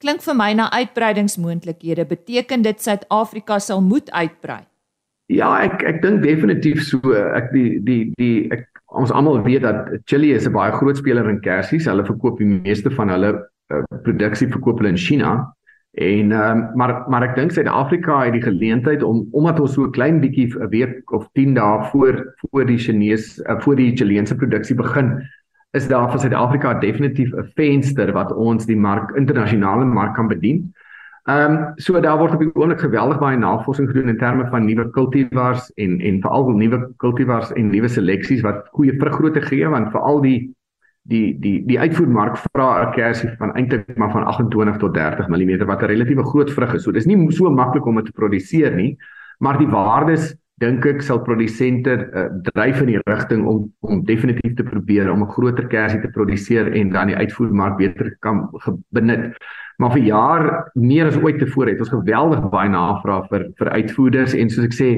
Klink 0.05 0.21
vir 0.21 0.35
my 0.37 0.51
na 0.53 0.69
uitbreidingsmoontlikhede. 0.77 2.05
Beteken 2.05 2.63
dit 2.63 2.83
Suid-Afrika 2.85 3.59
sal 3.59 3.81
moet 3.81 4.11
uitbrei? 4.13 4.67
Ja, 5.33 5.55
ek 5.65 5.83
ek 5.89 6.03
dink 6.05 6.23
definitief 6.23 6.83
so. 6.85 7.01
Ek 7.17 7.49
die 7.55 7.81
die 7.87 8.01
die 8.21 8.47
ek, 8.55 8.69
ons 8.93 9.11
almal 9.11 9.41
weet 9.47 9.65
dat 9.65 9.89
Chili 10.05 10.35
is 10.37 10.47
'n 10.47 10.53
baie 10.53 10.73
groot 10.73 11.01
speler 11.01 11.29
in 11.31 11.41
kersies. 11.41 11.89
Hulle 11.89 12.05
verkoop 12.05 12.39
die 12.39 12.47
meeste 12.47 12.91
van 12.91 13.09
hulle 13.09 13.33
uh, 13.73 13.83
produksie 14.05 14.53
verkoop 14.53 14.79
hulle 14.79 14.93
in 14.95 15.01
China. 15.01 15.33
En 15.97 16.33
ehm 16.33 16.59
um, 16.59 16.77
maar 16.77 17.09
maar 17.09 17.23
ek 17.23 17.35
dink 17.37 17.57
Suid-Afrika 17.57 18.21
het 18.25 18.37
die 18.37 18.45
geleentheid 18.45 19.03
om 19.03 19.27
omdat 19.33 19.61
ons 19.61 19.73
so 19.73 19.89
'n 19.89 19.97
klein 19.97 20.21
bietjie 20.21 20.53
'n 20.53 20.69
week 20.69 21.13
of 21.13 21.25
10 21.33 21.55
dae 21.55 21.89
voor 21.91 22.37
voor 22.53 22.67
die 22.67 22.79
Chinese 22.79 23.43
uh, 23.49 23.61
voor 23.61 23.77
die 23.77 23.97
Chileense 23.97 24.37
produksie 24.37 24.77
begin 24.77 25.25
is 25.77 25.89
daar 25.89 26.11
vir 26.11 26.23
Suid-Afrika 26.25 26.75
definitief 26.81 27.33
'n 27.33 27.53
venster 27.57 28.13
wat 28.13 28.33
ons 28.33 28.67
die 28.67 28.77
mark 28.77 29.15
internasionale 29.17 29.85
mark 29.85 30.15
kan 30.15 30.29
bedien. 30.29 30.73
Ehm 31.27 31.53
um, 31.53 31.73
so 31.77 32.01
daar 32.01 32.19
word 32.19 32.35
op 32.35 32.41
die 32.41 32.55
oomblik 32.55 32.81
geweldig 32.81 33.19
baie 33.19 33.37
navorsing 33.37 33.89
gedoen 33.89 34.09
in 34.09 34.19
terme 34.19 34.47
van 34.51 34.65
nuwe 34.65 34.91
kultivars 34.91 35.73
en 35.75 36.01
en 36.01 36.21
veral 36.23 36.51
nuwe 36.51 36.79
kultivars 36.97 37.53
en 37.53 37.71
nuwe 37.71 37.89
seleksies 37.89 38.45
wat 38.47 38.69
goeie 38.73 38.95
vruggrootte 39.01 39.43
gee 39.43 39.69
want 39.69 39.91
veral 39.91 40.21
die 40.21 40.55
die 41.03 41.35
die 41.41 41.65
die 41.67 41.79
uitvoermark 41.81 42.39
vra 42.53 42.69
'n 42.87 42.93
kersie 42.95 43.31
van 43.39 43.53
eintlik 43.55 43.97
maar 43.97 44.11
van 44.11 44.25
28 44.25 44.77
tot 44.77 44.95
30 44.95 45.29
mm 45.29 45.67
wat 45.67 45.83
'n 45.83 45.87
relatiewe 45.87 46.25
groot 46.25 46.51
vrug 46.51 46.75
is. 46.75 46.83
So 46.83 46.93
dis 46.93 47.07
nie 47.07 47.31
so 47.33 47.51
maklik 47.51 47.87
om 47.87 47.97
dit 47.97 48.05
te 48.05 48.13
produseer 48.13 48.75
nie, 48.75 48.97
maar 49.39 49.59
die 49.59 49.69
waardes 49.69 50.37
dink 50.63 50.87
ek 50.89 51.03
sal 51.05 51.21
produsente 51.25 51.93
uh, 52.17 52.29
dryf 52.49 52.81
in 52.81 52.95
die 52.95 53.03
rigting 53.05 53.45
om 53.49 53.67
om 53.85 54.01
definitief 54.09 54.55
te 54.57 54.65
probeer 54.65 55.11
om 55.13 55.23
'n 55.23 55.33
groter 55.35 55.67
kersie 55.69 56.01
te 56.01 56.09
produseer 56.09 56.73
en 56.73 56.91
dan 56.91 57.13
die 57.13 57.17
uitvoermark 57.17 57.77
beter 57.77 58.17
kan 58.21 58.49
benut. 58.91 59.37
Maar 59.79 59.93
vir 59.93 60.03
jaar 60.03 60.71
meer 60.75 61.07
as 61.07 61.21
ooit 61.21 61.39
tevore 61.39 61.71
het 61.71 61.81
ons 61.81 61.93
geweldig 61.93 62.49
baie 62.51 62.69
navraag 62.69 63.29
vir 63.29 63.47
vir 63.59 63.69
uitvoerders 63.69 64.35
en 64.35 64.51
soos 64.51 64.65
ek 64.65 64.73
sê 64.73 64.91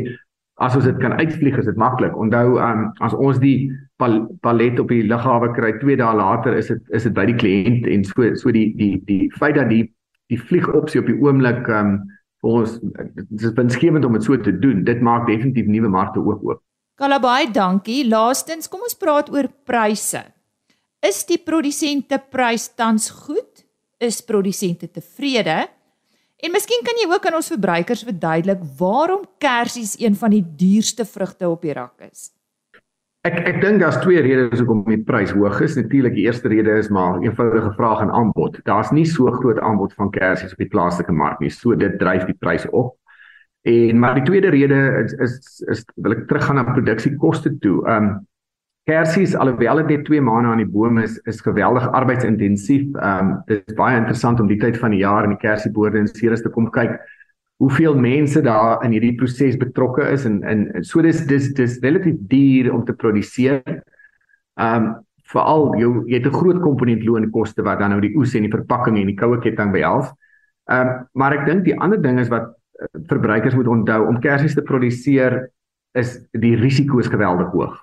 as 0.58 0.76
ons 0.76 0.84
dit 0.84 0.98
kan 0.98 1.12
uitvlieg 1.18 1.58
is 1.58 1.66
dit 1.66 1.76
maklik. 1.76 2.14
Onthou 2.16 2.58
um, 2.58 2.92
as 3.00 3.14
ons 3.14 3.38
die 3.38 3.70
pal 3.98 4.26
palet 4.42 4.78
op 4.78 4.88
die 4.88 5.02
lughawe 5.02 5.52
kry 5.54 5.72
2 5.80 5.96
dae 5.98 6.14
later 6.14 6.54
is 6.54 6.68
dit 6.68 6.94
is 6.94 7.02
dit 7.02 7.14
by 7.14 7.26
die 7.26 7.38
kliënt 7.42 7.86
en 7.86 8.04
so 8.04 8.34
so 8.34 8.54
die 8.54 8.74
die 8.78 9.02
die 9.10 9.30
feit 9.38 9.56
dat 9.58 9.68
die 9.68 9.88
die 10.30 10.38
vliegopsie 10.38 11.00
op 11.00 11.06
die 11.06 11.18
oomblik 11.18 11.66
um, 11.72 11.98
ons 12.46 12.78
dit 12.80 13.42
is 13.42 13.54
winsgewend 13.56 14.04
om 14.04 14.16
dit 14.16 14.24
so 14.24 14.38
te 14.40 14.54
doen. 14.54 14.84
Dit 14.84 15.00
maak 15.00 15.26
definitief 15.26 15.66
nuwe 15.66 15.88
markte 15.88 16.22
ook 16.22 16.44
oop. 16.44 16.62
Kalabai, 16.98 17.50
dankie. 17.54 18.02
Laastens, 18.08 18.68
kom 18.68 18.82
ons 18.82 18.96
praat 18.98 19.30
oor 19.30 19.46
pryse. 19.66 20.22
Is 21.04 21.22
die 21.28 21.38
produsente 21.38 22.18
prys 22.30 22.68
tans 22.74 23.10
goed? 23.26 23.64
Is 24.02 24.20
produsente 24.26 24.88
tevrede? 24.90 25.66
En 26.38 26.54
miskien 26.54 26.82
kan 26.86 26.98
jy 26.98 27.06
ook 27.10 27.24
aan 27.26 27.38
ons 27.38 27.50
verbruikers 27.50 28.04
verduidelik 28.06 28.60
waarom 28.78 29.24
kersies 29.42 29.96
een 29.98 30.14
van 30.18 30.34
die 30.34 30.42
duurste 30.42 31.06
vrugte 31.06 31.48
op 31.50 31.62
die 31.66 31.74
rak 31.74 32.06
is. 32.06 32.30
Ek 33.26 33.40
ek 33.50 33.56
dink 33.58 33.80
daar's 33.82 33.98
twee 33.98 34.20
redes 34.22 34.60
hoekom 34.62 34.84
die 34.86 35.00
prys 35.02 35.32
hoog 35.34 35.58
is. 35.64 35.74
Natuurlik 35.74 36.14
die 36.14 36.28
eerste 36.28 36.50
rede 36.52 36.76
is 36.78 36.88
maar 36.94 37.18
eenvoudige 37.24 37.72
vraag 37.74 38.04
en 38.04 38.12
aanbod. 38.14 38.60
Daar's 38.68 38.92
nie 38.94 39.06
so 39.10 39.32
groot 39.40 39.58
aanbod 39.58 39.96
van 39.98 40.12
kersies 40.14 40.54
op 40.54 40.62
die 40.62 40.70
plaaslike 40.70 41.12
mark 41.12 41.42
nie. 41.42 41.50
So 41.50 41.74
dit 41.74 41.98
dryf 41.98 42.28
die 42.28 42.38
pryse 42.38 42.70
op. 42.70 42.94
En 43.66 43.98
maar 43.98 44.14
die 44.14 44.24
tweede 44.24 44.52
rede 44.54 44.78
is 45.02 45.12
is, 45.18 45.64
is 45.66 45.84
wil 45.96 46.14
ek 46.14 46.28
teruggaan 46.30 46.60
na 46.60 46.68
produksiekoste 46.70 47.56
toe. 47.58 47.82
Um 47.90 48.12
kersies 48.88 49.34
alhoewel 49.36 49.82
dit 49.82 49.90
net 49.96 50.06
2 50.06 50.22
maande 50.24 50.48
aan 50.48 50.62
die 50.62 50.70
boom 50.70 51.02
is, 51.02 51.18
is 51.28 51.42
geweldig 51.44 51.90
arbeidsintensief. 51.90 52.86
Um 53.02 53.34
dit 53.50 53.66
is 53.66 53.74
baie 53.74 53.98
interessant 53.98 54.40
om 54.40 54.46
die 54.46 54.62
tyd 54.62 54.78
van 54.78 54.94
die 54.94 55.02
jaar 55.02 55.26
in 55.26 55.34
die 55.34 55.42
kersieboorde 55.42 55.98
en 55.98 56.06
series 56.14 56.46
te 56.46 56.54
kom 56.54 56.70
kyk 56.70 57.00
hoeveel 57.58 57.96
mense 57.98 58.40
daar 58.42 58.84
in 58.86 58.94
hierdie 58.94 59.16
proses 59.18 59.58
betrokke 59.58 60.06
is 60.12 60.24
en 60.28 60.42
en 60.46 60.64
so 60.86 61.02
dis 61.02 61.24
dis 61.26 61.50
dis 61.58 61.78
relatief 61.82 62.16
duur 62.30 62.72
om 62.74 62.84
te 62.84 62.94
produseer. 62.94 63.62
Ehm 64.58 64.84
um, 64.84 64.96
veral 65.28 65.74
jy 65.76 65.88
jy 66.08 66.20
het 66.20 66.26
'n 66.26 66.38
groot 66.38 66.60
komponent 66.60 67.02
loonkoste 67.04 67.62
wat 67.62 67.78
dan 67.78 67.90
nou 67.90 68.00
die 68.00 68.14
oes 68.16 68.34
en 68.34 68.46
die 68.46 68.54
verpakking 68.54 68.96
en 68.96 69.10
die 69.10 69.18
koue 69.18 69.40
ketting 69.40 69.72
behels. 69.72 70.08
Ehm 70.70 70.88
um, 70.88 71.08
maar 71.12 71.34
ek 71.34 71.46
dink 71.46 71.64
die 71.64 71.78
ander 71.80 72.00
ding 72.00 72.18
is 72.18 72.30
wat 72.30 72.46
uh, 72.46 72.86
verbruikers 73.08 73.54
moet 73.54 73.66
onthou 73.66 74.06
om 74.06 74.20
kersies 74.20 74.54
te 74.54 74.62
produseer 74.62 75.50
is 75.94 76.18
die 76.32 76.56
risiko 76.56 76.98
is 76.98 77.08
geweldig 77.08 77.50
hoog. 77.52 77.76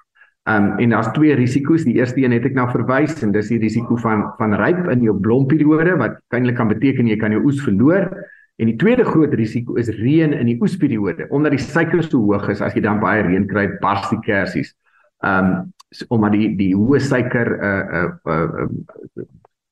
Ehm 0.47 0.63
um, 0.63 0.79
en 0.79 0.89
daar's 0.89 1.11
twee 1.11 1.35
risiko's. 1.35 1.83
Die 1.83 1.97
eerste 1.99 2.21
een 2.21 2.31
het 2.31 2.45
ek 2.45 2.53
nou 2.53 2.69
verwys 2.71 3.21
en 3.23 3.31
dis 3.31 3.47
die 3.49 3.59
risiko 3.59 3.97
van 3.97 4.31
van 4.37 4.53
ryp 4.53 4.87
in 4.89 5.01
jou 5.01 5.19
blomperiode 5.19 5.97
wat 5.97 6.21
eintlik 6.29 6.55
kan 6.55 6.67
beteken 6.67 7.07
jy 7.07 7.17
kan 7.17 7.31
jou 7.31 7.43
oes 7.43 7.61
verloor. 7.61 8.09
En 8.55 8.71
die 8.71 8.77
tweede 8.79 9.03
groot 9.03 9.33
risiko 9.35 9.75
is 9.75 9.91
reën 9.91 10.33
in 10.33 10.47
die 10.47 10.57
oesperiode. 10.63 11.27
Omdat 11.29 11.57
die 11.57 11.63
suiker 11.63 12.03
so 12.03 12.21
hoog 12.23 12.47
is, 12.53 12.61
as 12.63 12.75
jy 12.75 12.83
dan 12.85 13.01
baie 13.03 13.23
reën 13.25 13.47
kry, 13.49 13.67
bars 13.81 14.07
die 14.13 14.21
kersies. 14.25 14.73
Ehm 15.25 15.55
um, 15.55 15.63
omdat 16.11 16.33
die 16.35 16.47
die 16.59 16.73
hoë 16.75 16.99
suiker 16.99 17.49
uh 17.63 17.99
uh, 17.99 18.07
uh 18.33 19.25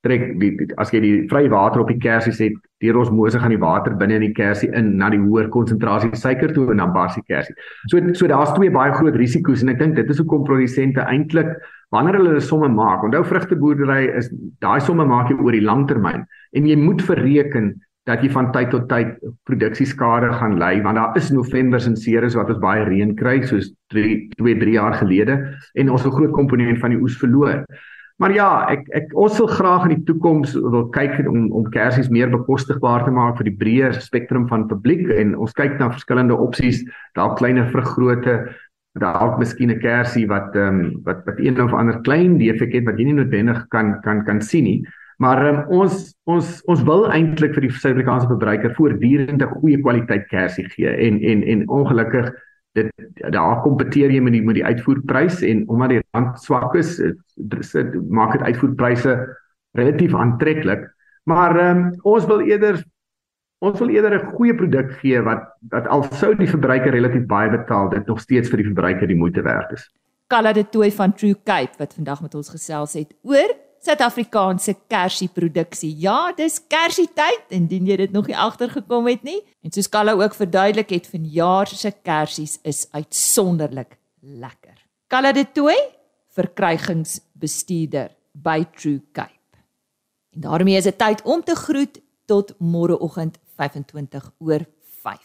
trek 0.04 0.24
die, 0.39 0.52
die 0.60 0.67
as 0.80 0.91
jy 0.93 1.00
die 1.04 1.13
vrye 1.32 1.50
water 1.52 1.82
op 1.84 1.89
die 1.91 2.00
kersies 2.00 2.39
het, 2.43 2.56
deur 2.84 3.00
osmose 3.00 3.39
gaan 3.39 3.54
die 3.54 3.60
water 3.60 3.96
binne 4.00 4.17
in 4.19 4.26
die 4.28 4.36
kersie 4.36 4.69
in 4.76 4.93
na 5.00 5.10
die 5.12 5.19
hoër 5.22 5.48
konsentrasie 5.52 6.12
suiker 6.19 6.52
toe 6.56 6.69
en 6.74 6.84
dan 6.84 6.91
bars 6.96 7.15
die 7.17 7.26
kersie. 7.28 7.56
So 7.91 8.02
so 8.13 8.28
daar's 8.32 8.52
twee 8.58 8.72
baie 8.74 8.91
groot 8.96 9.15
risiko's 9.19 9.63
en 9.63 9.72
ek 9.74 9.80
dink 9.80 9.96
dit 10.00 10.12
is 10.12 10.19
hoekom 10.19 10.43
produsente 10.48 11.04
eintlik 11.08 11.56
wanneer 11.96 12.19
hulle 12.19 12.36
'n 12.36 12.41
somme 12.41 12.69
maak, 12.69 13.04
onthou 13.04 13.24
vrugteboerdery 13.24 14.12
is 14.19 14.30
daai 14.60 14.80
somme 14.82 15.06
maak 15.06 15.32
jy 15.32 15.39
oor 15.39 15.56
die 15.56 15.63
lang 15.63 15.88
termyn 15.88 16.28
en 16.52 16.67
jy 16.67 16.76
moet 16.76 17.02
verreken 17.02 17.74
dat 18.10 18.24
jy 18.24 18.30
van 18.34 18.52
tyd 18.52 18.70
tot 18.74 18.89
tyd 18.92 19.16
produksieskade 19.48 20.34
gaan 20.39 20.58
ly 20.60 20.82
want 20.84 21.00
daar 21.00 21.18
is 21.20 21.32
Novembers 21.32 21.88
en 21.88 21.96
Ceres 21.96 22.36
wat 22.36 22.52
ons 22.52 22.60
baie 22.63 22.84
reën 22.84 23.16
kry 23.16 23.39
soos 23.48 23.72
3 23.96 24.36
2 24.36 24.60
3 24.60 24.76
jaar 24.76 24.98
gelede 25.00 25.39
en 25.74 25.89
ons 25.89 26.06
'n 26.06 26.12
groot 26.12 26.32
komponent 26.32 26.80
van 26.80 26.92
die 26.92 27.00
oes 27.02 27.18
verloor. 27.18 27.63
Maar 28.22 28.32
ja, 28.32 28.50
ek 28.70 28.86
ek 28.94 29.13
ons 29.18 29.38
wil 29.38 29.48
graag 29.48 29.88
in 29.88 29.96
die 29.96 30.06
toekoms 30.06 30.54
wil 30.54 30.89
kyk 30.94 31.28
om 31.28 31.52
om 31.52 31.70
kersies 31.74 32.10
meer 32.10 32.30
bekostigbaar 32.30 33.06
te 33.06 33.12
maak 33.12 33.38
vir 33.38 33.50
die 33.50 33.58
breër 33.58 33.98
spektrum 34.02 34.48
van 34.48 34.68
publiek 34.68 35.10
en 35.10 35.36
ons 35.36 35.56
kyk 35.58 35.80
na 35.80 35.89
verskillende 35.89 36.36
opsies, 36.36 36.84
dalk 37.16 37.38
kleiner 37.38 37.72
vruggrootte, 37.72 38.36
dalk 39.00 39.39
miskien 39.39 39.72
'n 39.72 39.80
kersie 39.80 40.28
wat 40.28 40.56
ehm 40.56 40.80
um, 40.80 41.02
wat 41.04 41.26
wat 41.26 41.39
een 41.39 41.62
of 41.62 41.74
ander 41.74 42.02
klein 42.02 42.38
defek 42.38 42.74
het 42.74 42.86
wat 42.86 43.00
jy 43.00 43.06
nie 43.06 43.18
noodwendig 43.18 43.66
kan 43.70 44.00
kan 44.02 44.24
kan 44.26 44.42
sien 44.42 44.63
nie. 44.63 44.84
Maar 45.17 45.45
um, 45.47 45.60
ons 45.82 46.15
ons 46.23 46.62
ons 46.71 46.84
wil 46.84 47.06
eintlik 47.12 47.54
vir 47.54 47.67
die 47.67 47.71
Suid-Afrikaanse 47.71 48.28
verbruiker 48.32 48.73
voortdurend 48.78 49.41
'n 49.41 49.60
goeie 49.60 49.82
kwaliteit 49.82 50.28
kersie 50.32 50.65
gee 50.69 50.89
en 50.89 51.21
en 51.21 51.43
en 51.43 51.67
ongelukkig 51.69 52.32
dit 52.73 52.89
daar 53.34 53.62
kompeteer 53.62 54.12
jy 54.12 54.21
met 54.21 54.34
die 54.34 54.41
met 54.41 54.58
die 54.58 54.65
uitvoerprys 54.65 55.41
en 55.45 55.67
omdat 55.69 55.89
die 55.89 56.02
rand 56.12 56.39
swak 56.41 56.76
is, 56.76 56.97
dit 57.36 58.10
maak 58.10 58.34
dit 58.38 58.41
uitvoerpryse 58.41 59.13
relatief 59.78 60.15
aantreklik. 60.15 60.89
Maar 61.30 61.60
um, 61.69 61.86
ons 62.04 62.26
wil 62.26 62.41
eerder 62.49 62.82
ons 63.63 63.80
wil 63.80 63.89
eerder 63.89 64.17
'n 64.19 64.34
goeie 64.36 64.56
produk 64.56 64.91
gee 64.99 65.21
wat 65.21 65.43
wat 65.69 65.88
al 65.88 66.04
sou 66.12 66.36
die 66.36 66.49
verbruiker 66.49 66.91
relatief 66.91 67.26
baie 67.26 67.49
betaal, 67.49 67.89
dit 67.89 68.06
nog 68.08 68.19
steeds 68.19 68.49
vir 68.49 68.58
die 68.58 68.69
verbruiker 68.71 69.08
die 69.08 69.15
moeite 69.15 69.41
werd 69.41 69.71
is. 69.71 69.89
Kalla 70.28 70.54
de 70.54 70.69
Tooi 70.69 70.91
van 70.91 71.13
True 71.13 71.36
Cape 71.43 71.78
wat 71.78 71.93
vandag 71.93 72.21
met 72.21 72.36
ons 72.36 72.49
gesels 72.49 72.93
het 72.93 73.13
oor 73.21 73.49
Suid-Afrikaanse 73.84 74.78
kersieproduksie. 74.88 75.91
Ja, 76.00 76.32
dis 76.38 76.62
kersietyd 76.72 77.52
indien 77.52 77.89
jy 77.89 77.98
dit 78.06 78.13
nog 78.15 78.30
nie 78.30 78.38
agtergekom 78.39 79.10
het 79.12 79.26
nie. 79.28 79.41
En 79.60 79.74
soos 79.76 79.89
Kalla 79.91 80.13
ook 80.15 80.38
verduidelik 80.38 80.93
het, 80.96 81.10
vanjaar 81.12 81.67
se 81.67 81.91
kersies 81.91 82.60
is 82.63 82.86
uitsonderlik 82.96 83.98
lekker. 84.22 84.78
Kalla 85.12 85.34
de 85.36 85.43
Tooi, 85.52 85.76
verkrygingsbestuurder 86.32 88.13
by 88.32 88.63
True 88.72 89.02
Cape. 89.12 89.60
En 90.34 90.48
daarmee 90.48 90.80
is 90.80 90.88
dit 90.88 90.98
tyd 90.98 91.22
om 91.28 91.43
te 91.43 91.56
groet 91.56 92.00
tot 92.26 92.56
môreoggend 92.60 93.38
25 93.60 94.32
oor 94.39 94.63
5. 95.04 95.19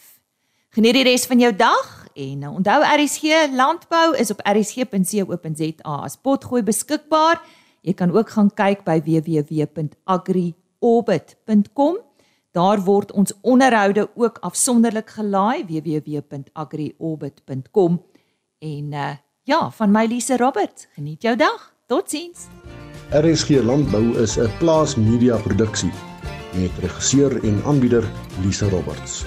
Geniet 0.75 0.99
die 0.99 1.07
res 1.07 1.25
van 1.31 1.40
jou 1.40 1.53
dag 1.57 1.94
en 2.18 2.44
onthou 2.49 2.83
RSG 2.83 3.55
landbou 3.55 4.16
is 4.18 4.35
op 4.35 4.42
rsg.co.za 4.42 5.94
as 6.03 6.18
potgooi 6.18 6.62
beskikbaar. 6.66 7.40
Jy 7.88 7.96
kan 7.96 8.12
ook 8.12 8.29
gaan 8.37 8.53
kyk 8.53 8.85
by 8.85 9.01
www.agriorbit.com. 9.05 11.96
Daar 12.53 12.81
word 12.85 13.12
ons 13.12 13.33
onderhoude 13.40 14.09
ook 14.14 14.38
afsonderlik 14.44 15.11
gelaai 15.16 15.64
www.agriorbit.com. 15.68 18.03
En 18.59 18.92
uh, 18.92 19.11
ja, 19.42 19.70
van 19.70 19.90
my 19.90 20.07
Lise 20.07 20.37
Robert, 20.37 20.88
geniet 20.96 21.22
jou 21.22 21.37
dag. 21.37 21.74
Totsiens. 21.88 22.46
RSG 23.09 23.48
Landbou 23.64 24.20
is 24.20 24.37
'n 24.37 24.51
plaas 24.59 24.96
media 24.96 25.37
produksie 25.37 25.92
met 26.53 26.70
regisseur 26.81 27.44
en 27.44 27.62
aanbieder 27.64 28.05
Lise 28.42 28.68
Roberts. 28.68 29.24